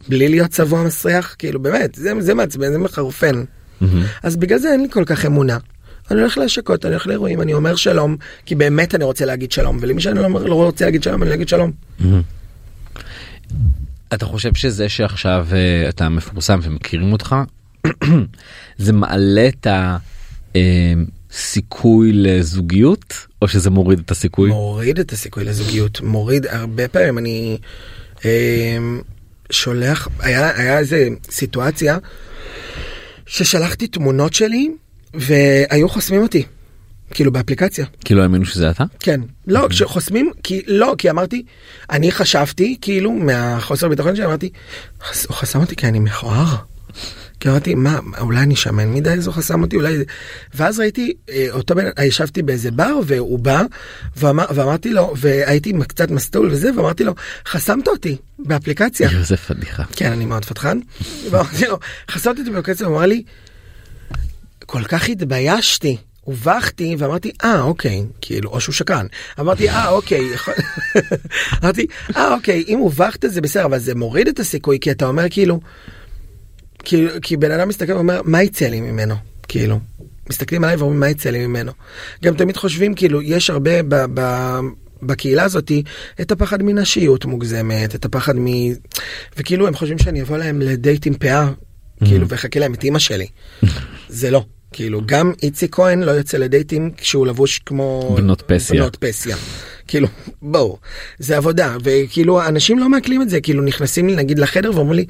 [0.08, 3.44] בלי להיות צבוע מסריח כאילו באמת זה זה מעצבן זה מחרפן
[4.22, 5.58] אז בגלל זה אין לי כל כך אמונה.
[6.10, 9.78] אני הולך להשקות, אני הולך לאירועים, אני אומר שלום, כי באמת אני רוצה להגיד שלום,
[9.80, 11.72] ולמי שאני לא, לא רוצה להגיד שלום, אני אגיד שלום.
[14.14, 17.36] אתה חושב שזה שעכשיו אה, אתה מפורסם ומכירים אותך
[18.78, 19.66] זה מעלה את
[21.32, 24.50] סיכוי לזוגיות או שזה מוריד את הסיכוי?
[24.50, 27.58] מוריד את הסיכוי לזוגיות, מוריד הרבה פעמים אני
[28.24, 28.78] אה,
[29.50, 31.98] שולח, היה, היה איזה סיטואציה
[33.26, 34.70] ששלחתי תמונות שלי
[35.14, 36.44] והיו חוסמים אותי,
[37.10, 37.86] כאילו באפליקציה.
[38.04, 38.84] כי לא האמינו שזה אתה?
[39.00, 41.42] כן, לא, כשחוסמים, כי לא, כי אמרתי,
[41.90, 44.50] אני חשבתי, כאילו, מהחוסר ביטחון שלי, אמרתי,
[45.02, 46.56] "חס- הוא חסם אותי כי אני מכוער.
[47.40, 49.96] כי אמרתי, מה, אולי אני שמן מדי, הוא חסם אותי, אולי...
[49.96, 50.04] זה-"
[50.54, 53.62] ואז ראיתי, אה, אותו בן, ישבתי באיזה בר, והוא בא,
[54.16, 57.14] ואמר, ואמרתי לו, והייתי קצת מסטול וזה, ואמרתי לו,
[57.48, 59.08] חסמת אותי באפליקציה.
[59.22, 59.84] זה פדיחה.
[59.96, 60.78] כן, אני מאוד פתחן.
[61.30, 61.78] ואמרתי לו,
[62.10, 63.22] חסמתי אותי באפליקציה, הוא אמר לי,
[64.66, 65.96] כל כך התביישתי.
[66.26, 69.06] הובכתי ואמרתי אה אוקיי כאילו או שהוא שקרן
[69.40, 70.20] אמרתי אה אוקיי
[71.62, 75.24] אמרתי אה אוקיי אם הובכת זה בסדר אבל זה מוריד את הסיכוי כי אתה אומר
[75.30, 75.60] כאילו
[76.86, 79.14] כי, כי בן אדם מסתכל ואומר מה יצא לי ממנו
[79.48, 79.80] כאילו
[80.30, 81.72] מסתכלים עליי ואומרים מה יצא לי ממנו
[82.24, 84.20] גם תמיד חושבים כאילו יש הרבה ב, ב,
[85.02, 85.82] בקהילה הזאתי
[86.20, 88.46] את הפחד מנשיות מוגזמת את הפחד מ...
[89.36, 91.50] וכאילו הם חושבים שאני אבוא להם לדייט עם פאה
[92.04, 93.26] כאילו ואחכה להם את אימא שלי
[94.08, 94.44] זה לא.
[94.72, 98.80] כאילו גם איציק כהן לא יוצא לדייטים כשהוא לבוש כמו בנות פסיה.
[98.80, 99.36] בנות פסיה.
[99.88, 100.08] כאילו
[100.42, 100.78] בואו
[101.18, 101.76] זה עבודה.
[101.84, 105.06] וכאילו אנשים לא מעכלים את זה כאילו נכנסים לי נגיד לחדר ואומרים לי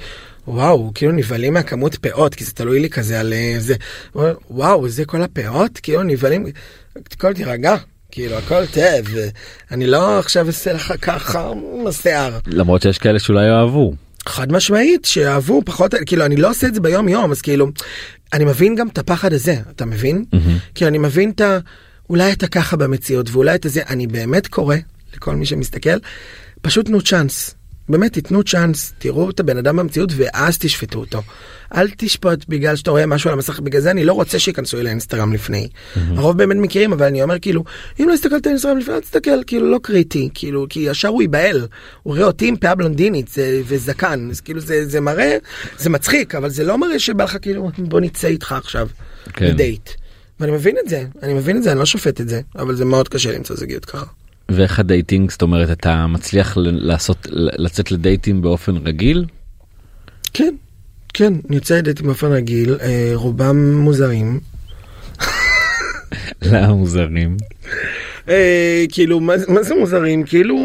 [0.49, 3.75] וואו כאילו נבהלים מהכמות פאות כי זה תלוי לי כזה על אה, זה.
[4.51, 5.79] וואו זה כל הפאות?
[5.83, 6.47] כאילו נבהלים
[7.13, 7.77] הכל תירגע.
[8.11, 9.17] כאילו הכל טוב.
[9.71, 11.51] אני לא עכשיו אעשה לך ככה
[11.81, 12.39] עם השיער.
[12.47, 13.95] למרות שיש כאלה שאולי יאהבו.
[14.27, 17.69] חד משמעית שאהבו פחות כאילו אני לא עושה את זה ביום יום אז כאילו
[18.33, 20.25] אני מבין גם את הפחד הזה אתה מבין?
[20.75, 21.59] כי אני מבין את ה...
[22.11, 24.77] אולי אתה ככה במציאות ואולי אתה זה אני באמת קורא
[25.17, 25.99] לכל מי שמסתכל
[26.63, 27.55] פשוט תנו צ'אנס
[27.89, 31.23] באמת תיתנו צ'אנס תראו את הבן אדם במציאות ואז תשפטו אותו.
[31.75, 34.87] אל תשפוט בגלל שאתה רואה משהו על המסך בגלל זה אני לא רוצה שייכנסו אל
[34.87, 35.69] האינסטגרם לפני.
[36.17, 37.65] הרוב באמת מכירים אבל אני אומר כאילו
[38.01, 41.23] אם לא הסתכלת על האינסטגרם לפני אל תסתכל כאילו לא קריטי כאילו כי ישר הוא
[41.23, 41.67] ייבהל
[42.03, 45.37] הוא רואה אותי עם פאה בלונדינית זה- וזקן אז כאילו זה זה מראה
[45.79, 48.89] זה מצחיק אבל זה לא מראה שבא לך כאילו בוא נצא איתך עכשיו
[49.33, 49.45] כן.
[49.45, 49.91] לדייט.
[50.41, 52.85] ואני מבין את זה אני מבין את זה אני לא שופט את זה אבל זה
[52.85, 54.07] מאוד קשה למצוא זוגיות ככה.
[54.49, 59.25] ואיך ה dating זאת אומרת אתה מצליח לעשות לצאת לדייטים באופן רגיל?
[60.33, 60.55] כן,
[61.15, 64.41] כן, אני יוצא לדייטים באופן רגיל, אה, רובם מוזרים.
[66.43, 67.37] למה מוזרים?
[68.29, 70.25] אה, כאילו, מה, מה זה מוזרים?
[70.25, 70.57] כאילו,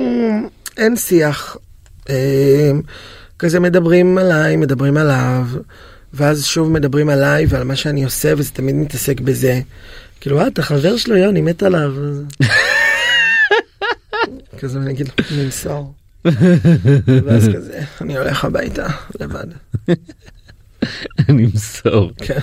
[0.78, 1.58] אין שיח.
[2.10, 2.72] אה,
[3.40, 5.46] כזה מדברים עליי, מדברים עליו,
[6.14, 9.62] ואז שוב מדברים עליי ועל מה שאני עושה, וזה תמיד מתעסק בזה.
[10.22, 11.94] כאילו, אה, אתה חבר שלו, יואו, אני מת עליו.
[14.60, 15.94] כזה, אני אגיד לו, נמסור.
[17.26, 18.88] ואז כזה, אני הולך הביתה,
[19.20, 19.48] לבד.
[21.30, 22.12] נמסור.
[22.18, 22.40] כן.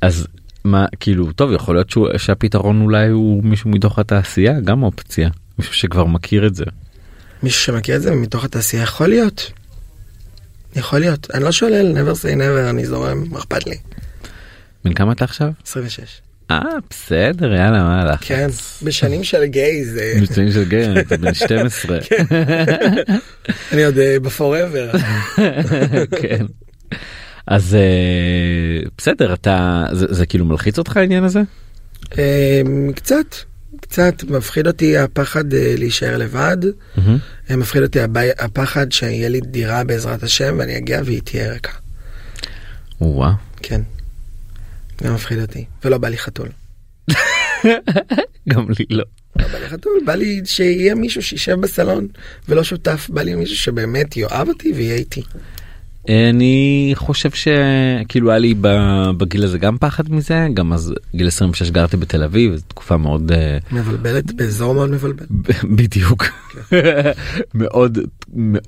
[0.00, 0.26] אז
[0.64, 5.74] מה כאילו טוב יכול להיות שהוא, שהפתרון אולי הוא מישהו מתוך התעשייה גם אופציה מישהו
[5.74, 6.64] שכבר מכיר את זה.
[7.42, 9.52] מישהו שמכיר את זה מתוך התעשייה יכול להיות.
[10.76, 11.30] יכול להיות.
[11.34, 13.76] אני לא שולל, never say never, אני זורם, מה אכפת לי?
[14.84, 15.48] בן כמה אתה עכשיו?
[15.66, 16.20] 26.
[16.50, 16.60] אה
[16.90, 18.20] בסדר יאללה מה הלך.
[18.22, 18.48] כן,
[18.82, 20.14] בשנים של גיי זה...
[20.22, 21.98] מצוין של גר אתה בן 12.
[23.72, 24.90] אני עוד אה, בפוראבר.
[26.22, 26.46] כן.
[27.46, 31.40] אז אה, בסדר אתה זה, זה כאילו מלחיץ אותך העניין הזה?
[32.18, 32.62] אה,
[32.94, 33.34] קצת,
[33.88, 36.56] קצת מפחיד אותי הפחד אה, להישאר לבד.
[37.50, 41.72] אה, מפחיד אותי הבי- הפחד שיהיה לי דירה בעזרת השם ואני אגיע והיא תהיה ריקה.
[43.00, 43.32] וואו.
[43.62, 43.80] כן.
[45.00, 45.64] זה מפחיד אותי.
[45.84, 46.48] ולא בא לי חתול.
[48.48, 49.04] גם לי לא.
[49.38, 52.08] לא בא לי חתול, בא לי שיהיה מישהו שישב בסלון
[52.48, 55.22] ולא שותף, בא לי מישהו שבאמת יאהב אותי ויהיה איתי.
[56.08, 58.54] אני חושב שכאילו היה לי
[59.16, 63.32] בגיל הזה גם פחד מזה גם אז גיל 26 גרתי בתל אביב זו תקופה מאוד
[63.32, 65.26] אה, מבלבלת, באזור מאוד מבלבל.
[65.76, 66.24] בדיוק
[67.54, 67.98] מאוד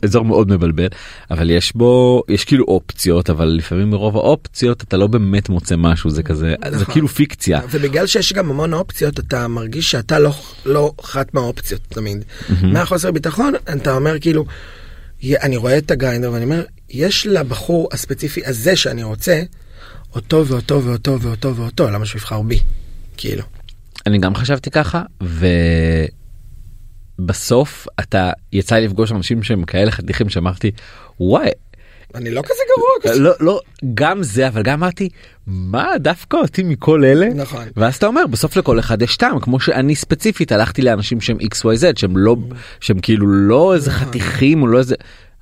[0.02, 0.88] אזור מאוד מבלבל
[1.30, 6.10] אבל יש בו יש כאילו אופציות אבל לפעמים מרוב האופציות אתה לא באמת מוצא משהו
[6.10, 6.94] זה כזה זה נכון.
[6.94, 10.30] כאילו פיקציה ובגלל שיש גם המון אופציות, אתה מרגיש שאתה לא,
[10.66, 12.24] לא אחת מהאופציות תמיד.
[12.62, 14.44] מהחוסר ביטחון, אתה אומר כאילו,
[15.24, 19.42] אני רואה את הגריינדר ואני אומר, יש לבחור הספציפי הזה שאני רוצה,
[20.14, 22.60] אותו ואותו ואותו ואותו ואותו, למה שהוא יבחר בי?
[23.16, 23.42] כאילו.
[24.06, 25.02] אני גם חשבתי ככה
[27.18, 30.70] ובסוף אתה יצא לי לפגוש אנשים שהם כאלה חתיכים שאמרתי
[31.20, 31.50] וואי
[32.14, 33.12] אני לא כזה גרוע.
[33.12, 33.22] כזה.
[33.22, 33.60] לא לא
[33.94, 35.08] גם זה אבל גם אמרתי
[35.46, 37.64] מה דווקא אותי מכל אלה נכון.
[37.76, 41.96] ואז אתה אומר בסוף לכל אחד יש טעם כמו שאני ספציפית הלכתי לאנשים שהם xyz
[41.96, 42.36] שהם לא
[42.80, 44.06] שהם כאילו לא איזה נכון.
[44.06, 44.94] חתיכים או לא איזה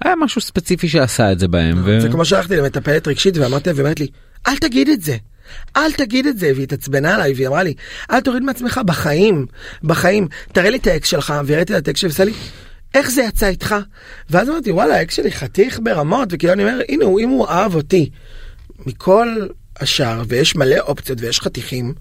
[0.04, 1.82] היה משהו ספציפי שעשה את זה בהם.
[1.84, 2.00] ו...
[2.00, 4.06] זה כמו שהלכתי למטפלת רגשית ואמרתי ואומרת לי,
[4.46, 5.16] אל תגיד את זה.
[5.76, 7.74] אל תגיד את זה, והיא התעצבנה עליי, והיא אמרה לי,
[8.10, 9.46] אל תוריד מעצמך בחיים,
[9.82, 12.32] בחיים, תראה לי את האקס שלך, והראיתי לה את האקס שלי, ועשה לי,
[12.94, 13.74] איך זה יצא איתך?
[14.30, 18.10] ואז אמרתי, וואלה, האקס שלי חתיך ברמות, וכאילו אני אומר, הנה, אם הוא אהב אותי
[18.86, 19.46] מכל
[19.80, 21.94] השאר, ויש מלא אופציות ויש חתיכים,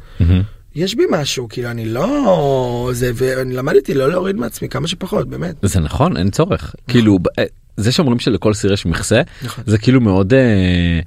[0.76, 2.90] יש בי משהו, כאילו, אני לא...
[2.94, 5.56] זה, ואני למדתי לא להוריד מעצמי כמה שפחות, באמת.
[5.62, 7.44] זה נכון אין צורך כאילו ב- אה,
[7.78, 9.64] זה שאומרים שלכל סיר יש מכסה נכון.
[9.68, 11.00] זה כאילו מאוד אה,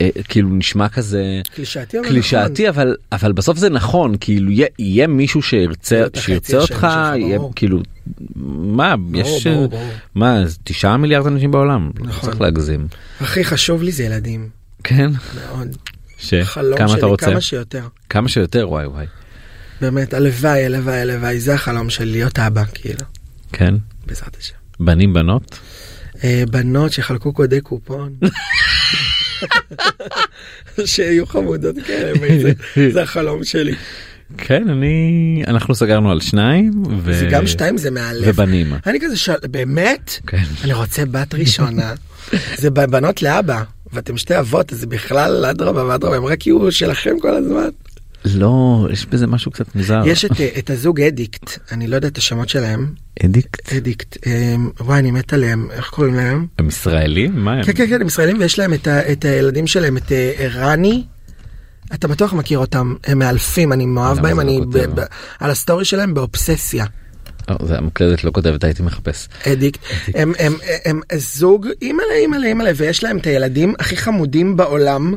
[0.00, 5.06] אה, כאילו נשמע כזה קלישאתי, אבל קלישאתי אבל אבל בסוף זה נכון כאילו יהיה, יהיה
[5.06, 6.86] מישהו שירצה שירצה אותך
[7.16, 7.52] יהיה ברור.
[7.56, 7.80] כאילו
[8.36, 9.88] מה יש ברור, אה, ברור.
[10.14, 12.30] מה זה תשעה מיליארד אנשים בעולם נכון.
[12.30, 12.86] צריך להגזים
[13.20, 14.48] הכי חשוב לי זה ילדים,
[14.84, 15.76] כן מאוד.
[16.18, 17.82] ש- חלום כמה שלי, אתה רוצה כמה שיותר.
[18.10, 19.06] כמה שיותר וואי וואי
[19.80, 23.00] באמת, הלוואי, הלוואי, הלוואי, זה החלום של להיות אבא, כאילו,
[23.52, 23.74] כן
[24.06, 24.54] בעזרת השם.
[24.80, 25.58] בנים בנות
[26.24, 28.12] אה, בנות שחלקו קודי קופון.
[30.84, 32.12] שיהיו חמודות כאלה,
[32.42, 32.52] זה-
[32.92, 33.74] זה החלום שלי.
[34.38, 37.12] כן אני אנחנו סגרנו על שניים ו...
[37.18, 38.22] זה גם שתיים זה מהלב.
[38.26, 39.32] ובנים אני כזה של...
[39.50, 40.18] באמת?
[40.26, 40.42] כן.
[40.64, 41.94] אני רוצה בת ראשונה.
[42.56, 43.62] זה בנות לאבא,
[43.92, 47.68] ואתם שתי אבות, אז זה בכלל אדרבה ואדרבה, הם רק יהיו שלכם כל הזמן.
[48.34, 52.08] לא יש בזה משהו קצת מוזר יש את, אה, את הזוג אדיקט, אני לא יודע
[52.08, 52.86] את השמות שלהם,
[53.24, 56.46] אדיקט אדיקט, אה, וואי אני מת עליהם, איך קוראים להם?
[56.58, 59.66] הם ישראלים מה הם כן כן כן הם ישראלים ויש להם את, ה, את הילדים
[59.66, 61.04] שלהם את אה, רני.
[61.94, 64.60] אתה בטוח מכיר אותם הם מאלפים אני מאוהב בהם לא אני?
[64.60, 65.04] ב, ב,
[65.40, 66.84] על הסטורי שלהם באובססיה
[67.62, 69.80] זה המקלדת לא כותבת הייתי מחפש אדיקט
[70.14, 70.52] הם, הם,
[70.84, 75.14] הם, הם זוג אימא'לה אימא'לה אימא'לה ויש להם את הילדים הכי חמודים בעולם.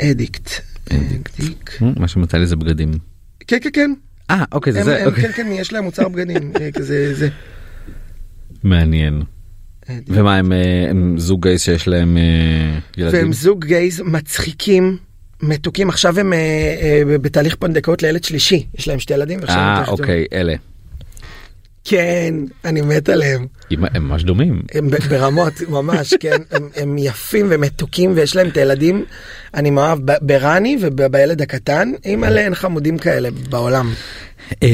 [0.00, 0.50] אדיקט.
[0.92, 1.82] אדיקט.
[1.96, 2.92] מה שמצא לי זה בגדים
[3.48, 3.92] כן כן כן.
[4.30, 5.22] אה אוקיי זה זה אוקיי.
[5.22, 7.28] כן כן יש להם מוצר בגדים אה, כזה זה.
[8.62, 9.22] מעניין.
[10.08, 14.96] ומה הם אה, הם זוג גייס שיש להם אה, ילדים והם זוג גייז מצחיקים.
[15.42, 15.88] מתוקים.
[15.88, 16.38] עכשיו הם אה,
[16.82, 18.66] אה, בתהליך פונדקאות לילד שלישי.
[18.78, 19.40] יש להם שתי ילדים.
[19.48, 19.84] אה.
[19.88, 20.54] אוקיי אלה.
[21.84, 22.34] כן
[22.64, 23.46] אני מת עליהם.
[23.70, 24.62] הם ממש דומים.
[24.74, 26.36] הם ברמות ממש כן.
[26.50, 29.04] הם, הם יפים ומתוקים ויש להם את הילדים.
[29.54, 31.92] אני מאוהב ברני ובילד הקטן.
[32.04, 33.92] אימא'לה אין חמודים כאלה בעולם.
[34.62, 34.68] אה,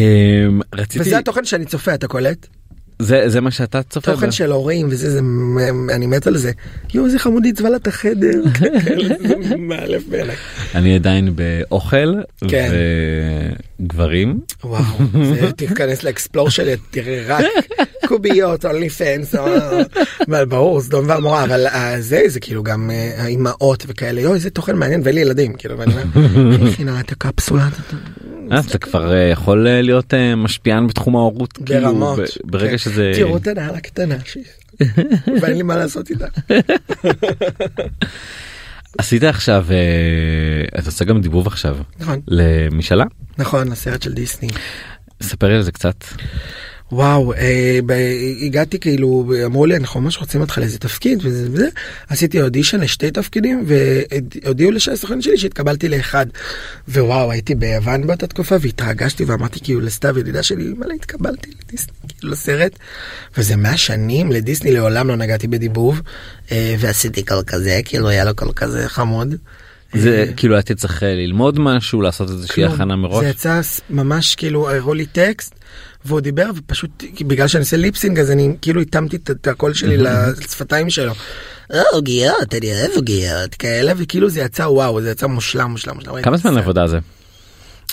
[0.74, 2.46] רציתי וזה התוכן שאני צופה אתה קולט
[2.98, 5.20] זה זה מה שאתה צופה תוכן של הורים וזה זה
[5.94, 6.52] אני מת על זה.
[6.94, 8.42] יואו איזה חמודי צבע לה את החדר
[9.48, 10.36] זה מאלף בעיניי
[10.74, 12.14] אני עדיין באוכל
[12.48, 12.70] כן.
[13.80, 14.40] וגברים.
[14.64, 14.82] וואו
[15.34, 17.44] זה תיכנס לאקספלור שלי תראה רק
[18.06, 19.34] קוביות אונלי פנס
[20.28, 24.20] אבל ברור סדום ועמורה אבל אה, זה זה כאילו גם אה, האימהות וכאלה.
[24.20, 27.68] יואו איזה תוכן מעניין ואין לי ילדים כאילו ואני אומר "איך לה את הקפסולה
[28.68, 32.78] זה כבר אה, יכול אה, להיות אה, משפיען בתחום ההורות כאילו, ברמות ב- ברגע כן.
[32.78, 34.16] שזה תראו את הנעל הקטנה
[35.42, 36.26] ואין לי מה לעשות איתה.
[38.98, 39.66] עשית עכשיו
[40.78, 42.20] אתה עושה גם דיבוב עכשיו נכון.
[42.28, 43.04] למשאלה?
[43.38, 44.48] נכון הסרט של דיסני.
[45.22, 46.04] ספר לי על זה קצת
[46.92, 47.92] וואו אה, ב-
[48.46, 51.68] הגעתי כאילו אמרו לי אנחנו ממש רוצים אותך לאיזה תפקיד וזה וזה
[52.08, 56.26] עשיתי אודישן לשתי תפקידים והודיעו לסוכן שלי שהתקבלתי לאחד
[56.88, 62.32] ווואו הייתי ביוון באותה תקופה והתרגשתי ואמרתי כאילו לסתיו ידידה שלי מלא התקבלתי לדיסני כאילו
[62.32, 62.78] לסרט
[63.36, 66.00] וזה 100 שנים לדיסני לעולם לא נגעתי בדיבוב
[66.52, 69.34] אה, ועשיתי קול כזה כאילו היה לו קול כזה חמוד.
[69.94, 72.64] זה אה, כאילו הייתי צריך אה, ללמוד משהו לעשות איזושהי.
[72.64, 73.60] הכנה מראש זה יצא
[73.90, 75.54] ממש כאילו הראו לי טקסט
[76.06, 80.90] והוא דיבר ופשוט בגלל שאני עושה ליפסינג אז אני כאילו התאמתי את- הקול שלי לשפתיים
[80.90, 81.12] שלו.
[81.72, 86.22] "אה, עוגיות אני אוהב עוגיות כאלה וכאילו זה יצא וואו זה יצא מושלם מושלם מושלם.
[86.22, 86.98] כמה זמן עבודה זה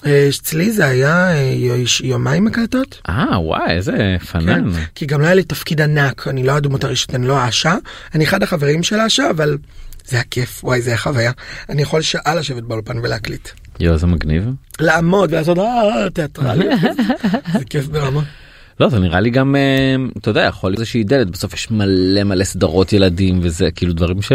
[0.06, 3.02] אה, אצלי זה היה אה, יו- יומיים הקלטות.
[3.10, 4.64] אה וואי איזה כן, פנן
[4.96, 7.76] כי גם לא היה לי תפקיד ענק אני לא הדמות הראשית אני לא אשה
[8.16, 9.58] אני אחד החברים של אשה אבל
[10.08, 11.32] זה היה כיף וואי זה היה חוויה
[11.70, 13.48] אני יכול שעה לשבת באולפן ולהקליט.
[13.80, 14.50] יואו זה מגניב
[14.80, 16.66] לעמוד ולעשות אה תיאטרלי
[17.58, 18.24] זה כיף ברמות.
[18.80, 22.24] לא זה נראה לי גם אה, אתה יודע יכול להיות איזושהי דלת בסוף יש מלא
[22.24, 24.32] מלא סדרות ילדים וזה כאילו דברים ש...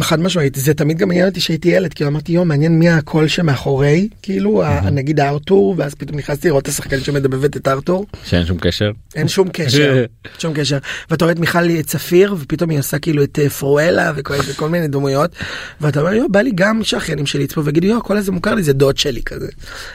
[0.00, 3.28] חד משמעית זה תמיד גם עניין אותי שהייתי ילד כאילו אמרתי יום מעניין מי הקול
[3.28, 8.06] שמאחורי כאילו נגיד הארתור ואז פתאום נכנסתי לראות את השחקנית שמדבבת את הארתור.
[8.24, 8.90] שאין שום קשר.
[9.14, 10.04] אין שום קשר
[10.40, 10.78] שום קשר.
[11.10, 15.30] ואתה רואה את מיכל צפיר ופתאום היא עושה כאילו את אה, פרואלה וכל מיני דמויות.
[15.80, 18.62] ואתה אומר יו בא לי גם שהאחיינים שלי יצפו ויגידו יו הקול הזה מוכר לי
[18.62, 19.48] זה דוד שלי כזה.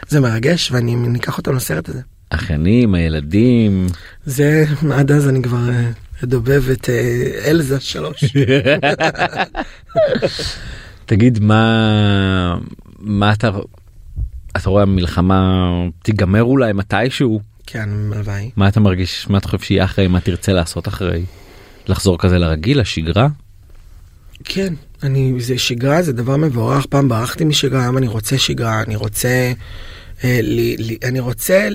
[0.08, 2.02] זה מרגש ואני ניקח אותם לסרט הזה
[2.36, 3.88] אחיינים הילדים.
[4.26, 5.90] זה עד אז אני כבר אה,
[6.24, 8.24] אדובב את אה, אלזה שלוש.
[11.06, 12.58] תגיד מה
[13.00, 13.50] מה אתה
[14.58, 15.70] אתה רואה המלחמה
[16.02, 17.42] תיגמר אולי מתישהו?
[17.68, 18.50] כן הלוואי.
[18.56, 21.26] מה אתה מרגיש מה אתה חושב שיהיה אחרי מה תרצה לעשות אחרי?
[21.88, 23.28] לחזור כזה לרגיל לשגרה?
[24.44, 24.74] כן,
[25.04, 29.52] אני, זה שגרה זה דבר מבורך, פעם ברחתי משגרה, היום אני רוצה שגרה, אני רוצה,
[30.24, 31.68] אה, לי, לי, אני רוצה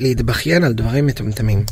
[0.00, 1.64] להתבכיין על דברים מטומטמים.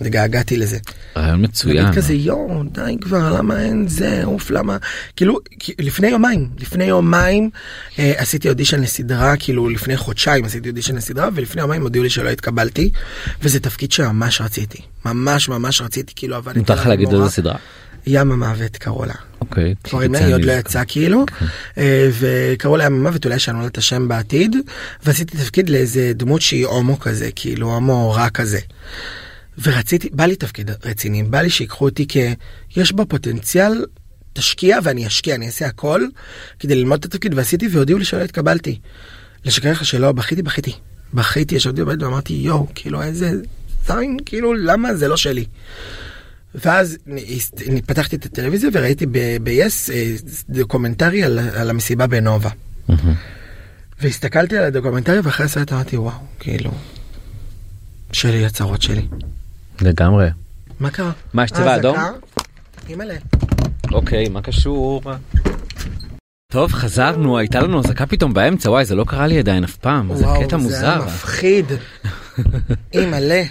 [0.00, 0.78] התגעגעתי לזה.
[1.16, 1.76] רעיון מצוין.
[1.76, 4.76] להגיד כזה יואו די כבר למה אין זה אוף למה
[5.16, 5.38] כאילו
[5.78, 7.50] לפני יומיים לפני יומיים
[7.98, 12.28] אה, עשיתי אודישן לסדרה כאילו לפני חודשיים עשיתי אודישן לסדרה ולפני יומיים הודיעו לי שלא
[12.28, 12.90] התקבלתי
[13.42, 17.12] וזה תפקיד שממש רציתי ממש ממש רציתי כאילו עבדתי מותר לך להגיד.
[17.12, 17.56] איזה סדרה.
[18.06, 19.14] ים המוות קראו לה.
[19.40, 19.74] אוקיי.
[19.92, 20.52] לה, יצא היא עוד לא.
[20.52, 21.26] יצאה כאילו,
[21.78, 24.56] אה, וקראו לה ים המוות, אולי ישנו לה את השם בעתיד,
[25.04, 28.58] ועשיתי תפקיד לאיזה דמות שהיא הומו כזה, כאילו הומו רע כזה.
[29.62, 32.16] ורציתי, בא לי תפקיד רציני, בא לי שיקחו אותי כ...
[32.76, 33.84] יש בו פוטנציאל,
[34.32, 36.02] תשקיע ואני אשקיע, אני אעשה הכל
[36.58, 38.78] כדי ללמוד את התפקיד, ועשיתי והודיעו לי שלא התקבלתי.
[39.44, 40.72] לשקר לך שלא, בכיתי, בכיתי.
[41.14, 43.32] בכיתי, ישבתי בבית ואמרתי, יואו, כאילו איזה
[43.86, 45.44] זין, כאילו למה זה לא שלי.
[46.64, 46.98] ואז
[47.86, 49.06] פתחתי את הטלוויזיה וראיתי
[49.42, 50.12] ב-yes אה,
[50.48, 52.50] דוקומנטרי על, על המסיבה בנובה.
[52.88, 53.14] מהמם.
[54.00, 56.70] והסתכלתי על הדוקומנטרי ואחרי הסרט אמרתי וואו, כאילו,
[58.12, 59.06] שלי הצרות שלי.
[59.80, 60.28] לגמרי.
[60.80, 61.12] מה קרה?
[61.34, 61.96] מה, יש צבע אה, אדום?
[62.88, 63.14] אימא'לה.
[63.92, 65.02] אוקיי, מה קשור?
[66.52, 70.16] טוב, חזרנו, הייתה לנו אזעקה פתאום באמצע, וואי, זה לא קרה לי עדיין אף פעם,
[70.16, 71.04] זה וואו, קטע זה היה מוזר.
[71.06, 71.66] מפחיד.
[72.94, 73.42] אימא'לה.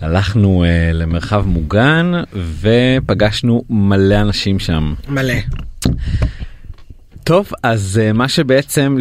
[0.00, 2.12] הלכנו uh, למרחב מוגן
[2.60, 4.94] ופגשנו מלא אנשים שם.
[5.08, 5.34] מלא.
[7.24, 8.96] טוב, אז uh, מה שבעצם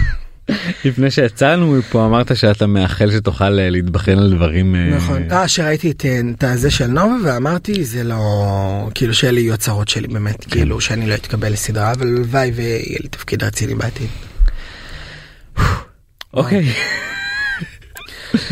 [0.84, 4.76] לפני שיצאנו מפה אמרת שאתה מאחל שתוכל אה, להתבחן על דברים.
[4.76, 5.22] נכון.
[5.32, 6.04] אה, שראיתי את,
[6.34, 10.50] את הזה של נובה ואמרתי זה לא, כאילו שאלה יהיו הצהרות שלי באמת, כן.
[10.50, 14.08] כאילו שאני לא אתקבל לסדרה, אבל הלוואי ויהיה לי תפקיד רציני בעתיד.
[16.34, 16.72] אוקיי,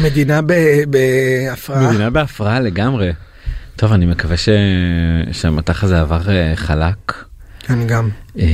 [0.03, 0.41] מדינה
[0.87, 1.89] בהפרעה.
[1.89, 3.13] מדינה בהפרעה לגמרי.
[3.77, 4.49] טוב, אני מקווה ש...
[5.33, 7.25] שהמטח הזה עבר אה, חלק.
[7.71, 8.09] אני גם.
[8.39, 8.45] אה,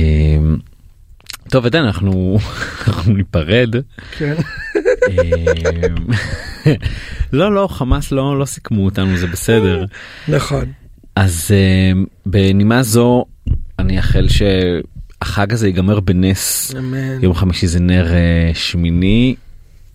[1.49, 2.39] טוב, עדיין אנחנו
[2.87, 3.75] אנחנו ניפרד.
[4.17, 4.33] כן.
[5.09, 6.73] אה,
[7.33, 9.85] לא, לא, חמאס לא לא סיכמו אותנו, זה בסדר.
[10.27, 10.65] נכון.
[11.15, 13.25] אז uh, בנימה זו
[13.79, 16.73] אני אאחל שהחג הזה ייגמר בנס.
[16.77, 17.23] אמן.
[17.23, 19.35] יום חמישי זה נר uh, שמיני.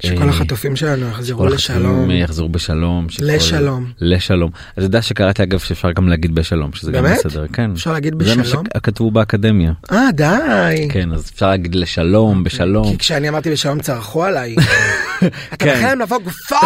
[0.03, 1.87] שכל אה, החטופים שלנו יחזרו לשלום.
[1.93, 3.09] החטופים יחזרו בשלום.
[3.09, 3.87] שכל- לשלום.
[4.01, 4.51] לשלום.
[4.55, 7.19] אז אתה יודע שקראתי אגב שאפשר גם להגיד בשלום שזה גם באמת?
[7.27, 7.47] בסדר.
[7.53, 7.71] כן.
[7.73, 8.65] אפשר להגיד זה מה בשלום?
[8.77, 9.73] שכתבו באקדמיה.
[9.93, 10.89] אה, די.
[10.91, 12.91] כן אז אפשר להגיד לשלום בשלום.
[12.91, 14.55] כי כשאני אמרתי בשלום צרחו עליי.
[15.55, 15.83] אתה כן.
[15.83, 16.57] להם לבוא גופות!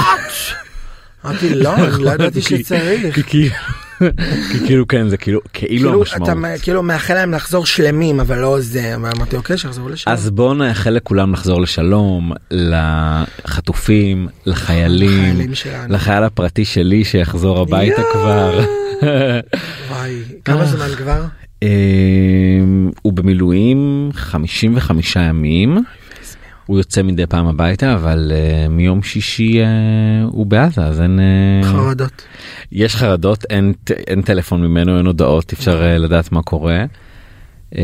[1.27, 3.15] אמרתי לא, אני לא ידעתי שצריך.
[3.15, 3.23] כי
[4.67, 6.29] כאילו- כן זה כאילו כאילו כאילו המשמעות.
[6.31, 10.17] אתה כאילו מאחל להם לחזור שלמים אבל לא זה אמרתי אוקיי שיחזרו לשלום.
[10.17, 15.51] אז בואו נאחל לכולם לחזור לשלום, לחטופים, לחיילים.
[15.89, 18.03] לחייל הפרטי שלי שיחזור הביתה.
[18.13, 18.61] כבר.
[19.91, 20.15] וואי
[20.45, 20.67] כמה אה.
[20.67, 21.25] זמן כבר?
[21.63, 21.69] אמ,
[23.03, 25.79] הוא במילואים 55 ימים.
[26.71, 29.65] הוא יוצא מדי פעם הביתה אבל uh, מיום שישי uh,
[30.27, 31.21] הוא בעזה אז אין
[31.63, 32.23] uh, חרדות.
[32.73, 33.73] יש חרדות אין
[34.07, 36.85] אין טלפון ממנו אין הודעות אפשר uh, לדעת מה קורה.
[37.73, 37.77] Uh,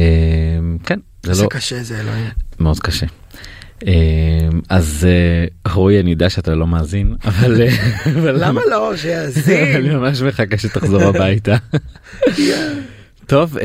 [0.85, 2.27] כן זה זה לא קשה זה אלוהים.
[2.61, 3.07] מאוד קשה.
[4.69, 5.07] אז
[5.73, 7.61] רועי אני יודע שאתה לא מאזין אבל
[8.43, 9.93] למה לא אני שיאזין?
[9.93, 11.57] ממש מחכה שתחזור הביתה.
[13.27, 13.57] טוב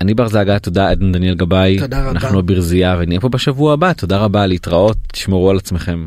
[0.00, 2.10] אני בר זגה תודה עדן דניאל גבאי תודה רבה.
[2.10, 6.06] אנחנו ברזייה ונהיה פה בשבוע הבא תודה רבה להתראות תשמרו על עצמכם.